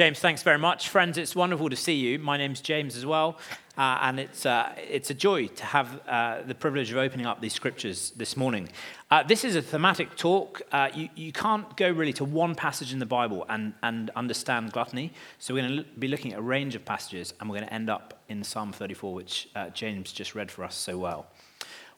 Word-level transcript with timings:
James, 0.00 0.18
thanks 0.18 0.42
very 0.42 0.56
much. 0.56 0.88
Friends, 0.88 1.18
it's 1.18 1.36
wonderful 1.36 1.68
to 1.68 1.76
see 1.76 1.92
you. 1.92 2.18
My 2.18 2.38
name's 2.38 2.62
James 2.62 2.96
as 2.96 3.04
well, 3.04 3.36
uh, 3.76 3.98
and 4.00 4.18
it's, 4.18 4.46
uh, 4.46 4.72
it's 4.78 5.10
a 5.10 5.14
joy 5.14 5.46
to 5.48 5.64
have 5.66 6.00
uh, 6.08 6.40
the 6.46 6.54
privilege 6.54 6.90
of 6.90 6.96
opening 6.96 7.26
up 7.26 7.42
these 7.42 7.52
scriptures 7.52 8.10
this 8.16 8.34
morning. 8.34 8.70
Uh, 9.10 9.22
this 9.22 9.44
is 9.44 9.56
a 9.56 9.60
thematic 9.60 10.16
talk. 10.16 10.62
Uh, 10.72 10.88
you, 10.94 11.10
you 11.16 11.32
can't 11.32 11.76
go 11.76 11.90
really 11.90 12.14
to 12.14 12.24
one 12.24 12.54
passage 12.54 12.94
in 12.94 12.98
the 12.98 13.04
Bible 13.04 13.44
and, 13.50 13.74
and 13.82 14.08
understand 14.16 14.72
gluttony, 14.72 15.12
so 15.38 15.52
we're 15.52 15.68
going 15.68 15.84
to 15.84 15.84
be 15.98 16.08
looking 16.08 16.32
at 16.32 16.38
a 16.38 16.42
range 16.42 16.74
of 16.74 16.82
passages, 16.86 17.34
and 17.38 17.50
we're 17.50 17.58
going 17.58 17.68
to 17.68 17.74
end 17.74 17.90
up 17.90 18.22
in 18.30 18.42
Psalm 18.42 18.72
34, 18.72 19.12
which 19.12 19.50
uh, 19.54 19.68
James 19.68 20.12
just 20.12 20.34
read 20.34 20.50
for 20.50 20.64
us 20.64 20.74
so 20.74 20.96
well. 20.96 21.26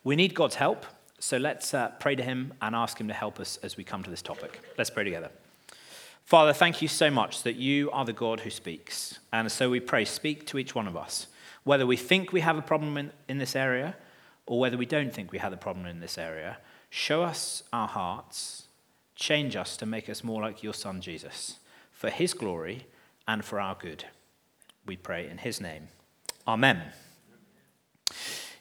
We 0.03 0.17
need 0.17 0.35
God's 0.35 0.57
help, 0.57 0.87
so 1.21 1.37
let's 1.37 1.73
pray 2.01 2.17
to 2.17 2.23
Him 2.25 2.53
and 2.63 2.75
ask 2.75 3.01
Him 3.01 3.07
to 3.07 3.15
help 3.15 3.39
us 3.39 3.59
as 3.63 3.77
we 3.77 3.85
come 3.85 4.03
to 4.03 4.11
this 4.11 4.23
topic. 4.23 4.61
Let's 4.77 4.91
pray 4.91 5.05
together. 5.05 5.31
Father, 6.25 6.53
thank 6.53 6.81
you 6.81 6.89
so 6.89 7.11
much 7.11 7.43
that 7.43 7.57
you 7.57 7.91
are 7.91 8.05
the 8.05 8.13
God 8.13 8.41
who 8.41 8.51
speaks. 8.51 9.19
And 9.33 9.51
so 9.51 9.71
we 9.71 9.81
pray, 9.81 10.05
speak 10.05 10.47
to 10.47 10.59
each 10.59 10.75
one 10.75 10.87
of 10.87 10.97
us, 10.97 11.27
whether 11.65 11.87
we 11.87 11.97
think 11.97 12.33
we 12.33 12.41
have 12.41 12.57
a 12.57 12.63
problem 12.63 12.97
in, 12.97 13.13
in 13.29 13.39
this 13.39 13.55
area 13.55 13.97
or 14.47 14.59
whether 14.59 14.77
we 14.77 14.87
don't 14.87 15.13
think 15.13 15.33
we 15.33 15.39
have 15.39 15.53
a 15.53 15.57
problem 15.57 15.87
in 15.87 16.01
this 16.01 16.19
area. 16.19 16.59
Show 16.91 17.23
us 17.23 17.63
our 17.73 17.89
hearts, 17.89 18.65
change 19.15 19.57
us 19.57 19.77
to 19.79 19.87
make 19.87 20.09
us 20.09 20.25
more 20.25 20.43
like 20.43 20.63
your 20.63 20.75
Son, 20.75 21.01
Jesus, 21.01 21.59
for 21.91 22.11
his 22.11 22.35
glory 22.35 22.87
and 23.29 23.45
for 23.45 23.61
our 23.61 23.75
good. 23.75 24.05
We 24.87 24.97
pray 24.97 25.29
in 25.29 25.39
his 25.39 25.61
name. 25.61 25.89
Amen. 26.47 26.83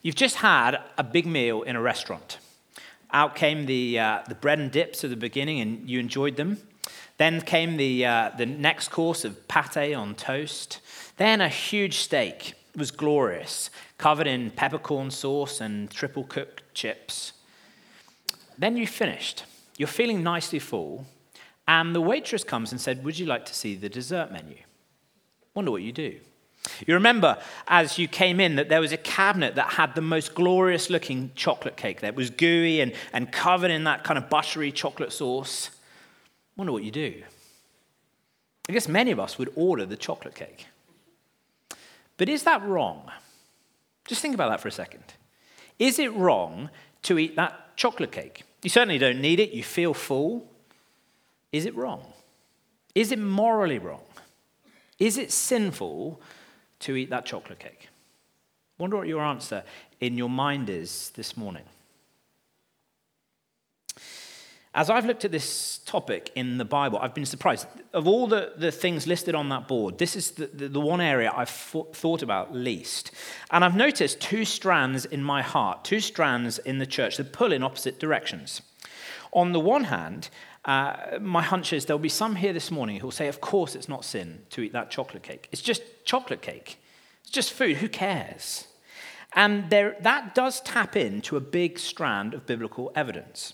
You've 0.02 0.16
just 0.16 0.38
had 0.38 0.80
a 0.98 1.04
big 1.04 1.26
meal 1.26 1.62
in 1.64 1.76
a 1.76 1.82
restaurant. 1.82 2.38
Out 3.12 3.36
came 3.36 3.66
the, 3.66 4.00
uh, 4.00 4.20
the 4.28 4.36
bread 4.36 4.60
and 4.60 4.72
dips 4.72 5.04
at 5.04 5.10
the 5.10 5.16
beginning, 5.16 5.60
and 5.60 5.90
you 5.90 6.00
enjoyed 6.00 6.38
them. 6.38 6.58
Then 7.18 7.42
came 7.42 7.78
the, 7.78 8.06
uh, 8.06 8.32
the 8.38 8.46
next 8.46 8.90
course 8.90 9.26
of 9.26 9.48
pate 9.48 9.94
on 9.94 10.16
toast. 10.16 10.80
Then 11.18 11.42
a 11.42 11.50
huge 11.50 11.98
steak. 11.98 12.54
It 12.74 12.80
was 12.80 12.92
glorious, 12.92 13.70
covered 13.98 14.28
in 14.28 14.52
peppercorn 14.52 15.12
sauce 15.12 15.62
and 15.62 15.92
triple 15.92 16.24
cooked 16.24 16.64
chips. 16.74 17.34
Then 18.58 18.78
you 18.78 18.88
finished. 18.88 19.44
You're 19.78 19.88
feeling 19.88 20.24
nicely 20.24 20.60
full, 20.60 21.06
and 21.68 21.96
the 21.96 22.02
waitress 22.02 22.44
comes 22.44 22.72
and 22.72 22.80
said, 22.80 23.04
Would 23.04 23.18
you 23.18 23.26
like 23.26 23.46
to 23.46 23.54
see 23.54 23.76
the 23.76 23.90
dessert 23.90 24.32
menu? 24.32 24.58
Wonder 25.54 25.72
what 25.72 25.82
you 25.82 25.92
do. 25.92 26.20
You 26.86 26.94
remember 26.94 27.38
as 27.68 27.98
you 27.98 28.08
came 28.08 28.40
in 28.40 28.56
that 28.56 28.70
there 28.70 28.82
was 28.82 28.92
a 28.92 28.98
cabinet 28.98 29.56
that 29.56 29.72
had 29.72 29.96
the 29.96 30.02
most 30.02 30.36
glorious 30.36 30.90
looking 30.90 31.32
chocolate 31.36 31.76
cake 31.76 32.02
that 32.02 32.16
was 32.16 32.30
gooey 32.30 32.82
and, 32.82 32.94
and 33.14 33.32
covered 33.32 33.72
in 33.72 33.84
that 33.86 34.04
kind 34.04 34.18
of 34.18 34.30
buttery 34.30 34.72
chocolate 34.72 35.12
sauce 35.12 35.72
wonder 36.62 36.74
what 36.74 36.84
you 36.84 36.92
do. 36.92 37.24
I 38.70 38.74
guess 38.74 38.88
many 38.88 39.10
of 39.10 39.20
us 39.20 39.40
would 39.40 39.52
order 39.56 39.84
the 39.84 39.98
chocolate 39.98 40.36
cake. 40.36 40.68
But 42.18 42.30
is 42.30 42.44
that 42.44 42.62
wrong? 42.62 43.10
Just 44.06 44.22
think 44.22 44.36
about 44.36 44.50
that 44.50 44.62
for 44.62 44.68
a 44.68 44.72
second. 44.72 45.04
Is 45.80 45.98
it 45.98 46.14
wrong 46.14 46.70
to 47.02 47.18
eat 47.18 47.36
that 47.36 47.76
chocolate 47.78 48.12
cake? 48.12 48.44
You 48.62 48.70
certainly 48.70 49.00
don't 49.00 49.20
need 49.20 49.40
it, 49.40 49.54
you 49.54 49.64
feel 49.64 49.96
full. 49.96 50.48
Is 51.52 51.66
it 51.66 51.76
wrong? 51.76 52.06
Is 52.94 53.12
it 53.12 53.18
morally 53.18 53.80
wrong? 53.80 54.04
Is 55.00 55.18
it 55.18 55.32
sinful 55.32 56.22
to 56.82 56.96
eat 56.96 57.10
that 57.10 57.26
chocolate 57.26 57.58
cake? 57.58 57.90
Wonder 58.78 58.98
what 58.98 59.08
your 59.08 59.24
answer 59.24 59.64
in 60.00 60.16
your 60.16 60.30
mind 60.30 60.70
is 60.70 61.12
this 61.16 61.36
morning. 61.36 61.64
As 64.74 64.90
I've 64.90 65.06
looked 65.06 65.26
at 65.26 65.32
this 65.32 65.80
topic 65.80 66.32
in 66.34 66.58
the 66.58 66.64
Bible, 66.64 66.98
I've 67.02 67.14
been 67.14 67.26
surprised. 67.26 67.68
Of 67.92 68.08
all 68.08 68.26
the, 68.26 68.54
the 68.56 68.72
things 68.72 69.06
listed 69.06 69.36
on 69.36 69.50
that 69.50 69.68
board, 69.68 69.98
this 69.98 70.16
is 70.16 70.32
the, 70.32 70.48
the, 70.48 70.70
the 70.70 70.80
one 70.80 71.02
area 71.02 71.32
I've 71.36 71.50
thought 71.50 72.22
about 72.22 72.56
least. 72.56 73.12
And 73.52 73.66
I've 73.66 73.76
noticed 73.76 74.22
two 74.22 74.46
strands 74.46 75.04
in 75.04 75.22
my 75.24 75.42
heart, 75.42 75.84
two 75.84 76.00
strands 76.00 76.58
in 76.58 76.80
the 76.80 76.86
church 76.86 77.18
that 77.18 77.34
pull 77.34 77.52
in 77.52 77.64
opposite 77.64 78.00
directions. 78.00 78.62
On 79.34 79.52
the 79.52 79.60
one 79.60 79.86
hand, 79.86 80.30
uh, 80.64 81.18
my 81.20 81.42
hunch 81.42 81.74
is 81.74 81.86
there'll 81.86 82.00
be 82.00 82.08
some 82.08 82.38
here 82.38 82.54
this 82.54 82.72
morning 82.72 83.02
who'll 83.02 83.12
say, 83.12 83.28
Of 83.28 83.42
course, 83.42 83.76
it's 83.76 83.90
not 83.90 84.06
sin 84.06 84.44
to 84.52 84.62
eat 84.62 84.72
that 84.72 84.90
chocolate 84.90 85.24
cake. 85.24 85.50
It's 85.52 85.62
just 85.62 85.82
chocolate 86.06 86.42
cake, 86.42 86.80
it's 87.24 87.32
just 87.32 87.52
food. 87.52 87.78
Who 87.78 87.90
cares? 87.90 88.68
And 89.34 89.70
there, 89.70 89.96
that 90.02 90.36
does 90.36 90.62
tap 90.62 90.96
into 90.96 91.36
a 91.36 91.42
big 91.42 91.80
strand 91.80 92.34
of 92.34 92.46
biblical 92.46 92.92
evidence. 92.96 93.54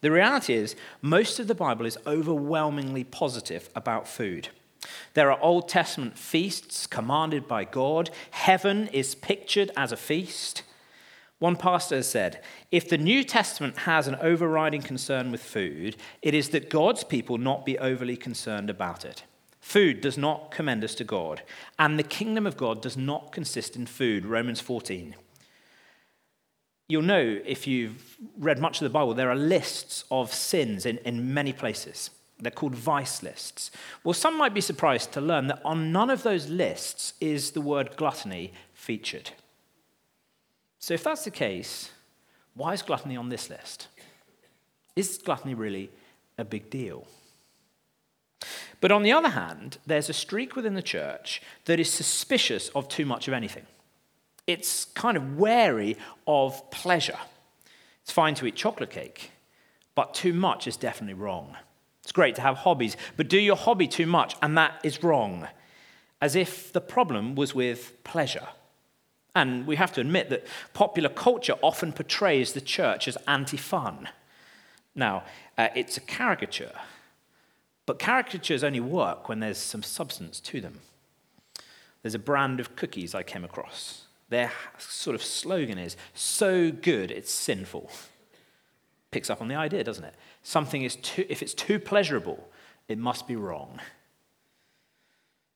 The 0.00 0.10
reality 0.10 0.54
is, 0.54 0.76
most 1.02 1.38
of 1.38 1.46
the 1.46 1.54
Bible 1.54 1.84
is 1.84 1.98
overwhelmingly 2.06 3.04
positive 3.04 3.68
about 3.74 4.08
food. 4.08 4.48
There 5.14 5.30
are 5.30 5.40
Old 5.40 5.68
Testament 5.68 6.16
feasts 6.16 6.86
commanded 6.86 7.46
by 7.46 7.64
God. 7.64 8.10
Heaven 8.30 8.88
is 8.88 9.14
pictured 9.14 9.70
as 9.76 9.92
a 9.92 9.96
feast. 9.96 10.62
One 11.38 11.56
pastor 11.56 11.96
has 11.96 12.08
said 12.08 12.42
if 12.70 12.88
the 12.88 12.98
New 12.98 13.24
Testament 13.24 13.78
has 13.78 14.06
an 14.06 14.16
overriding 14.16 14.82
concern 14.82 15.30
with 15.30 15.42
food, 15.42 15.96
it 16.22 16.34
is 16.34 16.50
that 16.50 16.70
God's 16.70 17.04
people 17.04 17.38
not 17.38 17.66
be 17.66 17.78
overly 17.78 18.16
concerned 18.16 18.70
about 18.70 19.04
it. 19.04 19.24
Food 19.60 20.00
does 20.00 20.16
not 20.16 20.50
commend 20.50 20.82
us 20.82 20.94
to 20.96 21.04
God, 21.04 21.42
and 21.78 21.98
the 21.98 22.02
kingdom 22.02 22.46
of 22.46 22.56
God 22.56 22.80
does 22.80 22.96
not 22.96 23.32
consist 23.32 23.76
in 23.76 23.86
food. 23.86 24.24
Romans 24.24 24.60
14. 24.60 25.14
You'll 26.90 27.02
know 27.02 27.40
if 27.44 27.68
you've 27.68 28.16
read 28.36 28.58
much 28.58 28.78
of 28.78 28.84
the 28.84 28.90
Bible, 28.90 29.14
there 29.14 29.30
are 29.30 29.36
lists 29.36 30.02
of 30.10 30.34
sins 30.34 30.84
in, 30.84 30.98
in 30.98 31.32
many 31.32 31.52
places. 31.52 32.10
They're 32.40 32.50
called 32.50 32.74
vice 32.74 33.22
lists. 33.22 33.70
Well, 34.02 34.12
some 34.12 34.36
might 34.36 34.54
be 34.54 34.60
surprised 34.60 35.12
to 35.12 35.20
learn 35.20 35.46
that 35.46 35.60
on 35.64 35.92
none 35.92 36.10
of 36.10 36.24
those 36.24 36.48
lists 36.48 37.14
is 37.20 37.52
the 37.52 37.60
word 37.60 37.96
gluttony 37.96 38.52
featured. 38.74 39.30
So, 40.80 40.92
if 40.92 41.04
that's 41.04 41.22
the 41.22 41.30
case, 41.30 41.92
why 42.54 42.72
is 42.72 42.82
gluttony 42.82 43.16
on 43.16 43.28
this 43.28 43.48
list? 43.48 43.86
Is 44.96 45.16
gluttony 45.18 45.54
really 45.54 45.90
a 46.38 46.44
big 46.44 46.70
deal? 46.70 47.06
But 48.80 48.90
on 48.90 49.04
the 49.04 49.12
other 49.12 49.28
hand, 49.28 49.78
there's 49.86 50.08
a 50.08 50.12
streak 50.12 50.56
within 50.56 50.74
the 50.74 50.82
church 50.82 51.40
that 51.66 51.78
is 51.78 51.88
suspicious 51.88 52.68
of 52.70 52.88
too 52.88 53.06
much 53.06 53.28
of 53.28 53.34
anything. 53.34 53.66
It's 54.50 54.86
kind 54.86 55.16
of 55.16 55.38
wary 55.38 55.96
of 56.26 56.72
pleasure. 56.72 57.18
It's 58.02 58.10
fine 58.10 58.34
to 58.34 58.46
eat 58.46 58.56
chocolate 58.56 58.90
cake, 58.90 59.30
but 59.94 60.12
too 60.12 60.32
much 60.32 60.66
is 60.66 60.76
definitely 60.76 61.14
wrong. 61.14 61.56
It's 62.02 62.10
great 62.10 62.34
to 62.34 62.42
have 62.42 62.56
hobbies, 62.56 62.96
but 63.16 63.28
do 63.28 63.38
your 63.38 63.54
hobby 63.54 63.86
too 63.86 64.06
much, 64.06 64.34
and 64.42 64.58
that 64.58 64.80
is 64.82 65.04
wrong. 65.04 65.46
As 66.20 66.34
if 66.34 66.72
the 66.72 66.80
problem 66.80 67.36
was 67.36 67.54
with 67.54 68.02
pleasure. 68.02 68.48
And 69.36 69.68
we 69.68 69.76
have 69.76 69.92
to 69.92 70.00
admit 70.00 70.30
that 70.30 70.48
popular 70.74 71.10
culture 71.10 71.54
often 71.62 71.92
portrays 71.92 72.52
the 72.52 72.60
church 72.60 73.06
as 73.06 73.16
anti 73.28 73.56
fun. 73.56 74.08
Now, 74.96 75.22
uh, 75.56 75.68
it's 75.76 75.96
a 75.96 76.00
caricature, 76.00 76.72
but 77.86 78.00
caricatures 78.00 78.64
only 78.64 78.80
work 78.80 79.28
when 79.28 79.38
there's 79.38 79.58
some 79.58 79.84
substance 79.84 80.40
to 80.40 80.60
them. 80.60 80.80
There's 82.02 82.16
a 82.16 82.18
brand 82.18 82.58
of 82.58 82.74
cookies 82.74 83.14
I 83.14 83.22
came 83.22 83.44
across 83.44 84.06
their 84.30 84.52
sort 84.78 85.14
of 85.14 85.22
slogan 85.22 85.78
is 85.78 85.96
so 86.14 86.70
good 86.70 87.10
it's 87.10 87.30
sinful. 87.30 87.90
Picks 89.10 89.28
up 89.28 89.42
on 89.42 89.48
the 89.48 89.56
idea, 89.56 89.84
doesn't 89.84 90.04
it? 90.04 90.14
Something 90.42 90.82
is 90.82 90.96
too, 90.96 91.26
if 91.28 91.42
it's 91.42 91.52
too 91.52 91.78
pleasurable, 91.78 92.48
it 92.88 92.96
must 92.96 93.26
be 93.26 93.36
wrong. 93.36 93.80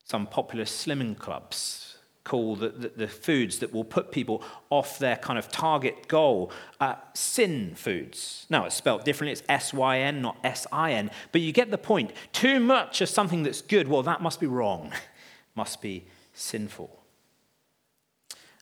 Some 0.05 0.27
popular 0.27 0.65
slimming 0.65 1.17
clubs 1.17 1.97
call 2.25 2.57
the, 2.57 2.71
the, 2.71 2.89
the 2.97 3.09
foods 3.09 3.59
that 3.61 3.73
will 3.73 3.85
put 3.85 4.11
people 4.11 4.43
off 4.71 4.99
their 4.99 5.17
kind 5.17 5.39
of 5.39 5.49
target 5.49 6.09
goal 6.09 6.51
uh, 6.81 6.95
sin 7.13 7.75
foods. 7.75 8.47
Now, 8.51 8.65
it's 8.65 8.75
spelled 8.75 9.05
differently. 9.05 9.33
It's 9.33 9.43
S 9.49 9.73
Y 9.73 9.99
N, 9.99 10.21
not 10.23 10.37
S 10.43 10.67
I 10.73 10.93
N. 10.93 11.11
But 11.33 11.43
you 11.43 11.53
get 11.53 11.71
the 11.71 11.79
point. 11.79 12.13
Too 12.33 12.61
much 12.61 13.01
of 13.01 13.09
something 13.09 13.45
that's 13.45 13.63
good, 13.63 13.89
well, 13.89 14.03
that 14.03 14.21
must 14.21 14.41
be 14.41 14.47
wrong, 14.47 14.93
must 15.55 15.81
be 15.81 16.07
sinful. 16.33 17.04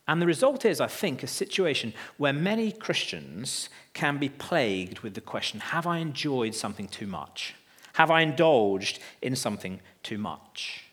And 0.09 0.21
the 0.21 0.27
result 0.27 0.65
is, 0.65 0.81
I 0.81 0.89
think, 0.89 1.23
a 1.23 1.29
situation 1.29 1.95
where 2.17 2.33
many 2.33 2.73
Christians 2.73 3.69
can 3.95 4.19
be 4.19 4.29
plagued 4.29 5.01
with 5.01 5.15
the 5.15 5.21
question 5.21 5.61
Have 5.61 5.87
I 5.87 5.99
enjoyed 5.99 6.55
something 6.55 6.89
too 6.89 7.07
much? 7.07 7.55
Have 7.95 8.11
I 8.11 8.23
indulged 8.23 8.99
in 9.21 9.37
something 9.37 9.81
too 10.03 10.19
much? 10.19 10.85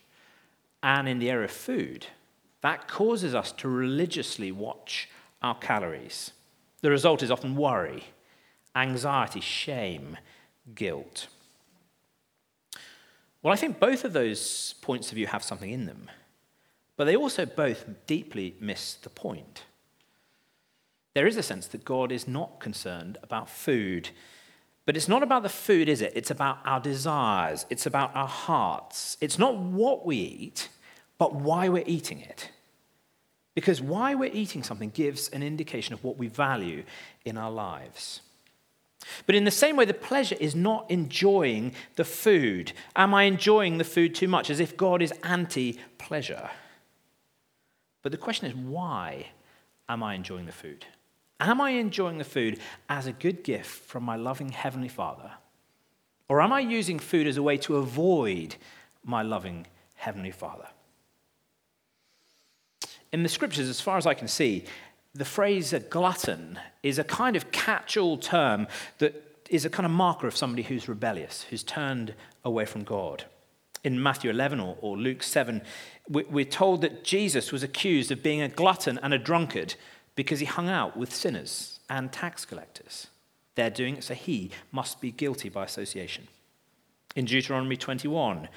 And 0.82 1.08
in 1.08 1.18
the 1.18 1.30
area 1.30 1.46
of 1.46 1.50
food, 1.50 2.06
that 2.60 2.88
causes 2.88 3.34
us 3.34 3.52
to 3.52 3.68
religiously 3.68 4.52
watch 4.52 5.08
our 5.42 5.54
calories. 5.54 6.32
The 6.82 6.90
result 6.90 7.22
is 7.22 7.30
often 7.30 7.56
worry, 7.56 8.04
anxiety, 8.76 9.40
shame, 9.40 10.18
guilt. 10.74 11.26
Well, 13.42 13.52
I 13.52 13.56
think 13.56 13.80
both 13.80 14.04
of 14.04 14.12
those 14.12 14.74
points 14.82 15.08
of 15.08 15.14
view 15.14 15.26
have 15.26 15.42
something 15.42 15.70
in 15.70 15.86
them. 15.86 16.10
But 17.00 17.06
they 17.06 17.16
also 17.16 17.46
both 17.46 17.86
deeply 18.06 18.56
miss 18.60 18.92
the 18.92 19.08
point. 19.08 19.62
There 21.14 21.26
is 21.26 21.38
a 21.38 21.42
sense 21.42 21.66
that 21.68 21.82
God 21.82 22.12
is 22.12 22.28
not 22.28 22.60
concerned 22.60 23.16
about 23.22 23.48
food 23.48 24.10
But 24.84 24.98
it's 24.98 25.08
not 25.08 25.22
about 25.22 25.42
the 25.42 25.48
food, 25.48 25.88
is 25.88 26.02
it? 26.02 26.12
It's 26.14 26.30
about 26.30 26.58
our 26.66 26.78
desires, 26.78 27.64
it's 27.70 27.86
about 27.86 28.14
our 28.14 28.28
hearts. 28.28 29.16
It's 29.22 29.38
not 29.38 29.56
what 29.56 30.04
we 30.04 30.16
eat, 30.18 30.68
but 31.16 31.34
why 31.34 31.70
we're 31.70 31.84
eating 31.86 32.20
it. 32.20 32.50
Because 33.54 33.80
why 33.80 34.14
we're 34.14 34.34
eating 34.34 34.62
something 34.62 34.90
gives 34.90 35.30
an 35.30 35.42
indication 35.42 35.94
of 35.94 36.04
what 36.04 36.18
we 36.18 36.28
value 36.28 36.84
in 37.24 37.38
our 37.38 37.50
lives. 37.50 38.20
But 39.24 39.36
in 39.36 39.44
the 39.44 39.50
same 39.50 39.76
way, 39.76 39.86
the 39.86 39.94
pleasure 39.94 40.36
is 40.38 40.54
not 40.54 40.90
enjoying 40.90 41.72
the 41.96 42.04
food. 42.04 42.72
Am 42.94 43.14
I 43.14 43.22
enjoying 43.22 43.78
the 43.78 43.84
food 43.84 44.14
too 44.14 44.28
much? 44.28 44.50
As 44.50 44.60
if 44.60 44.76
God 44.76 45.00
is 45.00 45.14
anti 45.22 45.80
pleasure. 45.96 46.50
But 48.02 48.12
the 48.12 48.18
question 48.18 48.46
is, 48.46 48.54
why 48.54 49.26
am 49.88 50.02
I 50.02 50.14
enjoying 50.14 50.46
the 50.46 50.52
food? 50.52 50.86
Am 51.40 51.60
I 51.60 51.70
enjoying 51.70 52.18
the 52.18 52.24
food 52.24 52.58
as 52.88 53.06
a 53.06 53.12
good 53.12 53.42
gift 53.42 53.70
from 53.70 54.02
my 54.02 54.16
loving 54.16 54.50
Heavenly 54.50 54.88
Father? 54.88 55.32
Or 56.28 56.40
am 56.40 56.52
I 56.52 56.60
using 56.60 56.98
food 56.98 57.26
as 57.26 57.36
a 57.36 57.42
way 57.42 57.56
to 57.58 57.76
avoid 57.76 58.56
my 59.04 59.22
loving 59.22 59.66
Heavenly 59.94 60.30
Father? 60.30 60.68
In 63.12 63.22
the 63.22 63.28
scriptures, 63.28 63.68
as 63.68 63.80
far 63.80 63.96
as 63.96 64.06
I 64.06 64.14
can 64.14 64.28
see, 64.28 64.64
the 65.14 65.24
phrase 65.24 65.72
a 65.72 65.80
glutton 65.80 66.58
is 66.82 66.98
a 66.98 67.04
kind 67.04 67.34
of 67.34 67.50
catch 67.50 67.96
all 67.96 68.16
term 68.16 68.68
that 68.98 69.44
is 69.50 69.64
a 69.64 69.70
kind 69.70 69.84
of 69.84 69.90
marker 69.90 70.28
of 70.28 70.36
somebody 70.36 70.62
who's 70.62 70.88
rebellious, 70.88 71.42
who's 71.50 71.64
turned 71.64 72.14
away 72.44 72.64
from 72.64 72.84
God. 72.84 73.24
In 73.82 74.02
Matthew 74.02 74.30
11 74.30 74.60
or, 74.60 74.76
or 74.80 74.96
Luke 74.96 75.22
7, 75.22 75.62
we're 76.08 76.44
told 76.44 76.82
that 76.82 77.04
Jesus 77.04 77.52
was 77.52 77.62
accused 77.62 78.10
of 78.10 78.22
being 78.22 78.42
a 78.42 78.48
glutton 78.48 78.98
and 79.02 79.14
a 79.14 79.18
drunkard 79.18 79.74
because 80.14 80.40
he 80.40 80.46
hung 80.46 80.68
out 80.68 80.96
with 80.96 81.14
sinners 81.14 81.80
and 81.88 82.12
tax 82.12 82.44
collectors. 82.44 83.06
They're 83.54 83.70
doing 83.70 83.96
it, 83.96 84.04
so 84.04 84.14
he 84.14 84.50
must 84.72 85.00
be 85.00 85.10
guilty 85.10 85.48
by 85.48 85.64
association. 85.64 86.28
In 87.16 87.24
Deuteronomy 87.24 87.76
21, 87.76 88.48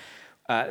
uh, 0.49 0.67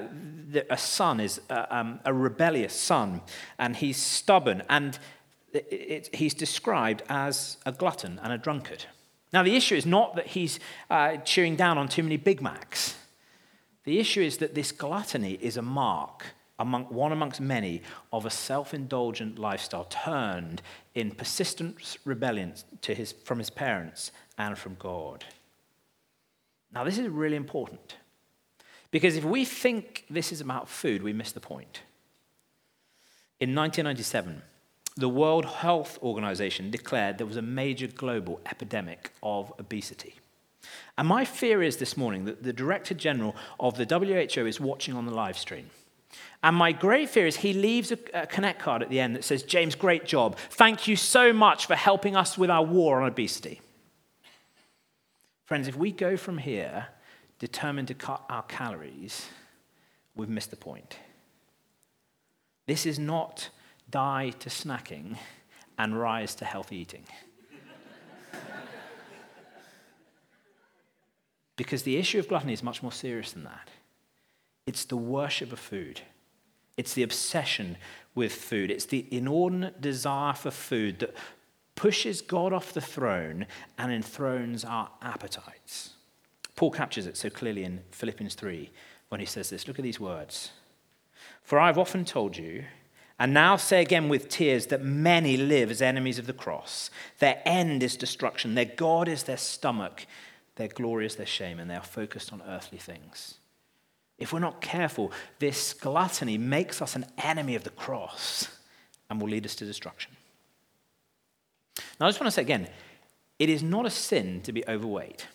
a 0.69 0.77
son 0.77 1.21
is 1.21 1.41
uh, 1.49 1.67
um, 1.71 2.01
a 2.05 2.13
rebellious 2.13 2.75
son, 2.75 3.23
and 3.59 3.77
he's 3.77 3.97
stubborn, 3.97 4.63
and 4.69 4.99
it, 5.53 5.67
it, 5.71 6.15
he's 6.15 6.35
described 6.35 7.03
as 7.09 7.57
a 7.65 7.73
glutton 7.73 8.21
and 8.23 8.33
a 8.33 8.39
drunkard. 8.39 8.85
Now, 9.33 9.43
the 9.43 9.57
issue 9.57 9.75
is 9.75 9.87
not 9.87 10.15
that 10.17 10.29
he's 10.29 10.61
uh, 10.91 11.17
chewing 11.19 11.57
down 11.57 11.79
on 11.79 11.89
too 11.89 12.03
many 12.03 12.19
Big 12.19 12.43
Macs. 12.43 12.97
The 13.85 13.99
issue 13.99 14.23
is 14.23 14.39
that 14.39 14.55
this 14.55 14.73
gluttony 14.73 15.39
is 15.41 15.57
a 15.57 15.63
mark, 15.63 16.27
among, 16.59 16.85
one 16.85 17.13
amongst 17.13 17.41
many, 17.41 17.83
of 18.13 18.25
a 18.25 18.31
self 18.31 18.75
indulgent 18.75 19.39
lifestyle 19.39 19.85
turned 19.85 20.63
in 20.95 21.11
persistent 21.11 21.99
rebellion 22.05 22.55
his, 22.87 23.13
from 23.13 23.39
his 23.39 23.51
parents 23.51 24.13
and 24.39 24.57
from 24.57 24.77
God. 24.79 25.25
Now, 26.73 26.85
this 26.85 26.99
is 26.99 27.09
really 27.09 27.37
important 27.37 27.97
because 28.91 29.17
if 29.17 29.25
we 29.25 29.45
think 29.45 30.05
this 30.09 30.33
is 30.33 30.41
about 30.41 30.69
food, 30.69 31.03
we 31.03 31.13
miss 31.13 31.33
the 31.33 31.41
point. 31.41 31.83
In 33.41 33.55
1997, 33.55 34.43
the 34.97 35.09
World 35.09 35.47
Health 35.47 35.99
Organization 36.03 36.71
declared 36.71 37.19
there 37.19 37.27
was 37.27 37.37
a 37.37 37.43
major 37.43 37.87
global 37.87 38.41
epidemic 38.47 39.11
of 39.23 39.53
obesity. 39.59 40.15
And 40.97 41.09
my 41.09 41.25
fear 41.25 41.63
is 41.63 41.79
this 41.79 41.97
morning 41.97 42.25
that 42.27 42.43
the 42.43 42.53
Director 42.53 42.95
General 42.95 43.35
of 43.59 43.77
the 43.77 43.85
WHO 43.87 44.47
is 44.47 44.61
watching 44.61 44.95
on 44.95 45.07
the 45.07 45.15
live 45.15 45.39
stream. 45.39 45.71
And 46.43 46.57
my 46.57 46.73
great 46.73 47.09
fear 47.09 47.27
is 47.27 47.37
he 47.37 47.53
leaves 47.53 47.93
a, 47.93 47.99
a, 48.13 48.27
Connect 48.27 48.61
card 48.61 48.83
at 48.83 48.91
the 48.91 49.01
end 49.01 49.17
that 49.17 49.25
says, 49.25 49.43
James, 49.43 49.75
great 49.75 50.05
job. 50.05 50.37
Thank 50.51 50.89
you 50.89 50.97
so 50.97 51.33
much 51.33 51.67
for 51.67 51.75
helping 51.75 52.17
us 52.17 52.37
with 52.37 52.51
our 52.51 52.65
war 52.65 53.01
on 53.01 53.09
obesity. 53.09 53.61
Friends, 55.45 55.69
if 55.69 55.77
we 55.77 55.93
go 55.93 56.17
from 56.17 56.39
here 56.39 56.89
determined 57.39 57.89
to 57.89 57.95
cut 57.95 58.23
our 58.29 58.43
calories, 58.43 59.27
we've 60.15 60.29
missed 60.29 60.51
the 60.51 60.57
point. 60.57 60.97
This 62.67 62.87
is 62.87 62.99
not 62.99 63.51
die 63.91 64.31
to 64.41 64.49
snacking 64.49 65.17
and 65.79 65.99
rise 65.99 66.35
to 66.37 66.45
healthy 66.45 66.77
eating. 66.77 67.05
Because 71.57 71.83
the 71.83 71.97
issue 71.97 72.19
of 72.19 72.29
gluttony 72.29 72.53
is 72.53 72.63
much 72.63 72.83
more 72.83 72.93
serious 72.93 73.33
than 73.33 73.45
that. 73.45 73.69
It's 74.67 74.85
the 74.85 74.97
worship 74.97 75.53
of 75.53 75.59
food. 75.59 76.01
It's 76.77 76.95
the 76.95 77.03
obsession 77.03 77.77
with 78.15 78.33
food. 78.33 78.71
It's 78.71 78.87
the 78.87 79.07
inordinate 79.11 79.81
desire 79.81 80.33
for 80.35 80.51
food 80.51 81.01
that 81.01 81.15
pushes 81.75 82.23
God 82.23 82.53
off 82.53 82.73
the 82.73 82.81
throne 82.81 83.47
and 83.79 83.93
enthrones 83.93 84.65
our 84.65 84.91
appetites. 85.03 85.91
Paul 86.57 86.71
captures 86.71 87.07
it 87.07 87.17
so 87.17 87.31
clearly 87.31 87.65
in 87.65 87.81
Philippians 87.91 88.35
3 88.35 88.71
when 89.09 89.21
he 89.21 89.27
says 89.27 89.51
this. 89.51 89.67
Look 89.67 89.79
at 89.79 89.83
these 89.83 90.01
words. 90.01 90.53
For 91.43 91.59
I've 91.59 91.79
often 91.79 92.05
told 92.05 92.37
you, 92.37 92.65
and 93.19 93.35
now 93.35 93.57
say 93.57 93.81
again 93.83 94.09
with 94.09 94.29
tears, 94.29 94.67
that 94.67 94.83
many 94.83 95.37
live 95.37 95.71
as 95.71 95.83
enemies 95.83 96.19
of 96.19 96.27
the 96.27 96.33
cross. 96.33 96.91
Their 97.19 97.41
end 97.45 97.83
is 97.83 97.97
destruction, 97.97 98.55
their 98.55 98.65
God 98.65 99.09
is 99.09 99.25
their 99.25 99.37
stomach, 99.37 100.07
their 100.57 100.69
glory 100.69 101.07
is 101.07 101.17
their 101.17 101.27
shame, 101.27 101.59
and 101.59 101.71
they 101.71 101.77
are 101.77 101.83
focused 101.83 102.33
on 102.33 102.43
earthly 102.47 102.79
things. 102.79 103.35
If 104.19 104.33
we're 104.33 104.39
not 104.39 104.61
careful, 104.61 105.11
this 105.39 105.73
gluttony 105.73 106.39
makes 106.39 106.81
us 106.81 106.95
an 106.95 107.07
enemy 107.19 107.55
of 107.55 107.65
the 107.65 107.71
cross 107.71 108.49
and 109.11 109.21
will 109.21 109.29
lead 109.29 109.45
us 109.45 109.55
to 109.57 109.65
destruction. 109.65 110.13
Now, 111.99 112.07
I 112.07 112.09
just 112.11 112.21
want 112.21 112.29
to 112.29 112.33
say 112.33 112.43
again 112.43 112.69
it 113.39 113.49
is 113.49 113.63
not 113.63 113.87
a 113.87 113.91
sin 113.91 114.41
to 114.43 114.53
be 114.53 114.65
overweight. 114.69 115.27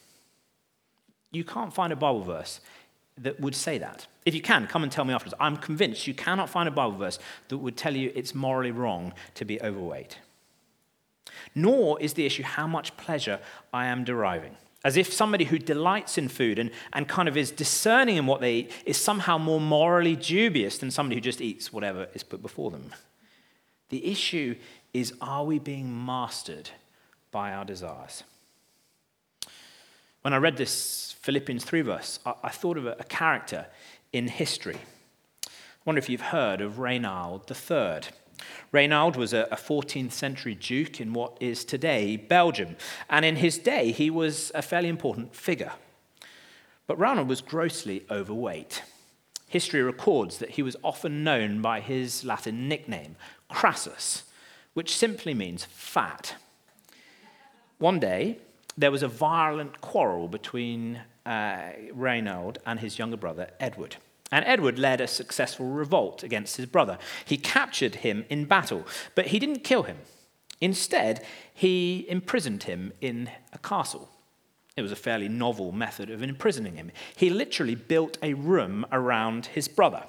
You 1.32 1.44
can't 1.44 1.74
find 1.74 1.92
a 1.92 1.96
Bible 1.96 2.24
verse 2.24 2.62
that 3.18 3.40
would 3.40 3.56
say 3.56 3.78
that. 3.80 4.08
If 4.26 4.36
you 4.36 4.42
can, 4.42 4.68
come 4.68 4.84
and 4.84 4.92
tell 4.92 5.04
me 5.04 5.14
afterwards. 5.14 5.36
I'm 5.40 5.58
convinced 5.58 6.08
you 6.08 6.14
cannot 6.14 6.50
find 6.50 6.70
a 6.70 6.72
Bible 6.72 6.98
verse 6.98 7.20
that 7.50 7.58
would 7.58 7.76
tell 7.76 7.96
you 7.96 8.12
it's 8.16 8.34
morally 8.34 8.72
wrong 8.72 9.14
to 9.36 9.44
be 9.46 9.62
overweight. 9.62 10.20
Nor 11.54 12.00
is 12.00 12.14
the 12.14 12.26
issue 12.26 12.44
how 12.44 12.68
much 12.68 12.96
pleasure 12.96 13.40
I 13.74 13.88
am 13.88 14.04
deriving. 14.04 14.56
As 14.88 14.96
if 14.96 15.12
somebody 15.12 15.44
who 15.44 15.60
delights 15.60 16.18
in 16.18 16.30
food 16.30 16.58
and, 16.58 16.72
and 16.94 17.10
kind 17.10 17.28
of 17.28 17.36
is 17.36 17.52
discerning 17.52 18.16
in 18.16 18.26
what 18.26 18.40
they 18.40 18.54
eat 18.54 18.72
is 18.86 18.96
somehow 18.96 19.38
more 19.38 19.60
morally 19.60 20.16
dubious 20.16 20.78
than 20.78 20.92
somebody 20.92 21.18
who 21.18 21.22
just 21.22 21.42
eats 21.42 21.74
whatever 21.74 22.08
is 22.14 22.24
put 22.24 22.42
before 22.42 22.72
them. 22.72 22.96
The 23.90 24.10
issue 24.10 24.56
is 24.94 25.14
are 25.20 25.44
we 25.44 25.60
being 25.60 26.06
mastered 26.06 26.70
by 27.32 27.52
our 27.52 27.66
desires? 27.66 28.24
When 30.22 30.34
I 30.34 30.38
read 30.38 30.56
this 30.56 31.18
Philippians 31.20 31.66
3 31.66 31.82
verse, 31.82 32.20
I, 32.26 32.36
I 32.46 32.50
thought 32.50 32.78
of 32.78 32.86
a, 32.86 32.96
a 32.98 33.04
character 33.04 33.66
in 34.14 34.30
history. 34.30 34.78
I 35.46 35.50
wonder 35.84 36.00
if 36.00 36.08
you've 36.08 36.22
heard 36.22 36.62
of 36.62 36.76
Reynald 36.76 37.52
III. 37.52 38.10
Reynald 38.74 39.16
was 39.16 39.34
a 39.34 39.48
14th 39.52 40.12
century 40.12 40.56
duke 40.56 41.00
in 41.02 41.14
what 41.14 41.38
is 41.40 41.66
today 41.66 42.18
Belgium, 42.18 42.76
and 43.10 43.26
in 43.26 43.38
his 43.38 43.58
day 43.58 43.92
he 43.92 44.10
was 44.10 44.52
a 44.54 44.62
fairly 44.62 44.90
important 44.90 45.36
figure. 45.36 45.74
But 46.86 46.98
Reynald 46.98 47.28
was 47.28 47.42
grossly 47.42 48.06
overweight. 48.10 48.84
History 49.50 49.82
records 49.82 50.40
that 50.40 50.52
he 50.52 50.62
was 50.62 50.76
often 50.84 51.24
known 51.24 51.62
by 51.62 51.80
his 51.80 52.24
Latin 52.24 52.68
nickname, 52.68 53.16
Crassus, 53.50 54.24
which 54.74 54.96
simply 54.96 55.34
means 55.34 55.66
fat. 55.66 56.36
One 57.78 58.00
day, 58.00 58.40
there 58.78 58.92
was 58.92 59.04
a 59.04 59.08
violent 59.08 59.82
quarrel 59.82 60.28
between 60.28 61.02
uh, 61.26 61.72
Reynald 61.94 62.58
and 62.66 62.80
his 62.80 63.00
younger 63.00 63.18
brother, 63.18 63.50
Edward. 63.60 63.98
And 64.32 64.44
Edward 64.46 64.78
led 64.78 65.00
a 65.00 65.08
successful 65.08 65.68
revolt 65.68 66.24
against 66.24 66.58
his 66.58 66.66
brother. 66.66 66.98
He 67.26 67.38
captured 67.38 67.96
him 67.96 68.26
in 68.30 68.46
battle, 68.46 68.86
but 69.16 69.28
he 69.28 69.40
didn't 69.40 69.64
kill 69.64 69.84
him. 69.84 69.98
Instead, 70.60 71.26
he 71.54 72.06
imprisoned 72.10 72.64
him 72.64 72.92
in 73.00 73.30
a 73.54 73.58
castle. 73.60 74.10
It 74.76 74.82
was 74.82 74.92
a 74.92 74.96
fairly 74.96 75.28
novel 75.28 75.72
method 75.72 76.10
of 76.10 76.22
imprisoning 76.22 76.76
him. 76.76 76.92
He 77.16 77.30
literally 77.30 77.76
built 77.76 78.18
a 78.22 78.34
room 78.34 78.86
around 78.92 79.48
his 79.48 79.68
brother. 79.68 80.04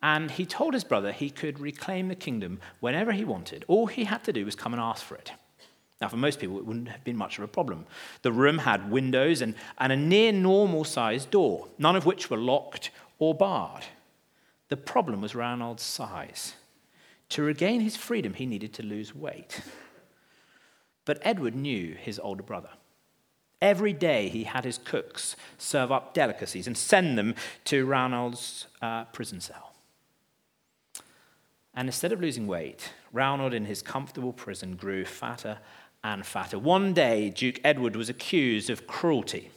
And 0.00 0.30
he 0.30 0.46
told 0.46 0.74
his 0.74 0.84
brother 0.84 1.10
he 1.10 1.30
could 1.30 1.58
reclaim 1.58 2.08
the 2.08 2.14
kingdom 2.14 2.60
whenever 2.78 3.12
he 3.12 3.24
wanted. 3.24 3.64
All 3.66 3.86
he 3.86 4.04
had 4.04 4.22
to 4.24 4.32
do 4.32 4.44
was 4.44 4.54
come 4.54 4.72
and 4.72 4.80
ask 4.80 5.04
for 5.04 5.16
it. 5.16 5.32
Now, 6.00 6.08
for 6.08 6.16
most 6.16 6.38
people, 6.38 6.58
it 6.58 6.66
wouldn't 6.66 6.88
have 6.88 7.02
been 7.02 7.16
much 7.16 7.38
of 7.38 7.44
a 7.44 7.48
problem. 7.48 7.86
The 8.22 8.30
room 8.30 8.58
had 8.58 8.90
windows 8.90 9.42
and, 9.42 9.54
and 9.78 9.92
a 9.92 9.96
near 9.96 10.30
normal 10.30 10.84
sized 10.84 11.30
door, 11.30 11.68
none 11.76 11.96
of 11.96 12.06
which 12.06 12.30
were 12.30 12.36
locked 12.36 12.90
or 13.18 13.34
barred. 13.34 13.84
The 14.68 14.76
problem 14.76 15.20
was 15.20 15.32
Reynald's 15.32 15.82
size. 15.82 16.54
To 17.30 17.42
regain 17.42 17.80
his 17.80 17.96
freedom, 17.96 18.34
he 18.34 18.46
needed 18.46 18.72
to 18.74 18.82
lose 18.82 19.14
weight. 19.14 19.60
But 21.04 21.18
Edward 21.22 21.54
knew 21.54 21.94
his 21.94 22.18
older 22.18 22.42
brother. 22.42 22.70
Every 23.60 23.92
day 23.92 24.28
he 24.28 24.44
had 24.44 24.64
his 24.64 24.78
cooks 24.78 25.34
serve 25.56 25.90
up 25.90 26.14
delicacies 26.14 26.66
and 26.66 26.76
send 26.76 27.18
them 27.18 27.34
to 27.64 27.86
Reynald's 27.86 28.66
uh, 28.80 29.06
prison 29.06 29.40
cell. 29.40 29.72
And 31.74 31.88
instead 31.88 32.12
of 32.12 32.20
losing 32.20 32.46
weight, 32.46 32.92
Reynald 33.14 33.52
in 33.52 33.64
his 33.64 33.82
comfortable 33.82 34.32
prison 34.32 34.76
grew 34.76 35.04
fatter 35.04 35.58
and 36.04 36.24
fatter. 36.24 36.58
One 36.58 36.92
day, 36.92 37.30
Duke 37.30 37.60
Edward 37.64 37.96
was 37.96 38.08
accused 38.08 38.70
of 38.70 38.86
cruelty. 38.86 39.50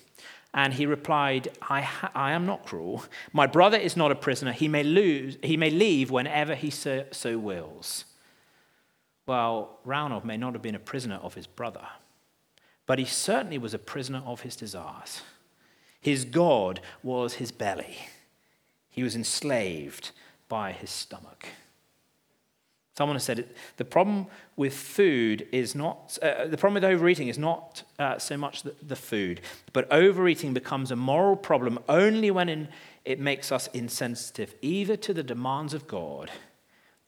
And 0.53 0.74
he 0.74 0.86
replied, 0.86 1.48
I, 1.69 1.81
ha- 1.81 2.12
I 2.13 2.33
am 2.33 2.45
not 2.45 2.65
cruel. 2.65 3.05
My 3.31 3.48
brother 3.48 3.77
is 3.77 3.95
not 3.95 4.12
a 4.12 4.15
prisoner. 4.15 4.51
He 4.51 4.67
may, 4.67 4.83
lose, 4.83 5.38
he 5.41 5.55
may 5.55 5.69
leave 5.69 6.12
whenever 6.12 6.55
he 6.55 6.69
so, 6.69 7.05
so 7.12 7.38
wills. 7.38 8.03
Well, 9.25 9.79
Reynald 9.86 10.25
may 10.25 10.36
not 10.36 10.53
have 10.53 10.62
been 10.62 10.75
a 10.75 10.79
prisoner 10.79 11.15
of 11.15 11.36
his 11.36 11.48
brother, 11.48 11.88
but 12.86 13.00
he 13.00 13.05
certainly 13.05 13.57
was 13.57 13.74
a 13.74 13.79
prisoner 13.79 14.21
of 14.25 14.41
his 14.41 14.57
desires. 14.57 15.21
His 16.01 16.25
God 16.25 16.81
was 17.01 17.36
his 17.36 17.51
belly, 17.51 17.98
he 18.89 19.03
was 19.03 19.15
enslaved 19.15 20.12
by 20.50 20.74
his 20.74 20.89
stomach. 20.89 21.48
Someone 23.01 23.15
has 23.15 23.24
said 23.24 23.39
it, 23.39 23.58
the 23.77 23.84
problem 23.84 24.27
with 24.55 24.75
food 24.75 25.48
is 25.51 25.74
not, 25.74 26.20
uh, 26.22 26.46
the 26.46 26.55
problem 26.55 26.75
with 26.75 26.84
overeating 26.84 27.29
is 27.29 27.39
not 27.39 27.81
uh, 27.98 28.20
so 28.20 28.38
much 28.38 28.62
the, 28.62 28.75
the, 28.84 28.96
food, 28.96 29.41
but 29.74 29.91
overeating 29.91 30.53
becomes 30.53 30.91
a 30.91 30.96
moral 30.96 31.36
problem 31.36 31.79
only 31.89 32.29
when 32.29 32.48
in, 32.48 32.67
it 33.03 33.20
makes 33.20 33.51
us 33.51 33.65
insensitive 33.74 34.53
either 34.62 34.96
to 34.96 35.15
the 35.15 35.24
demands 35.24 35.74
of 35.74 35.88
God 35.88 36.29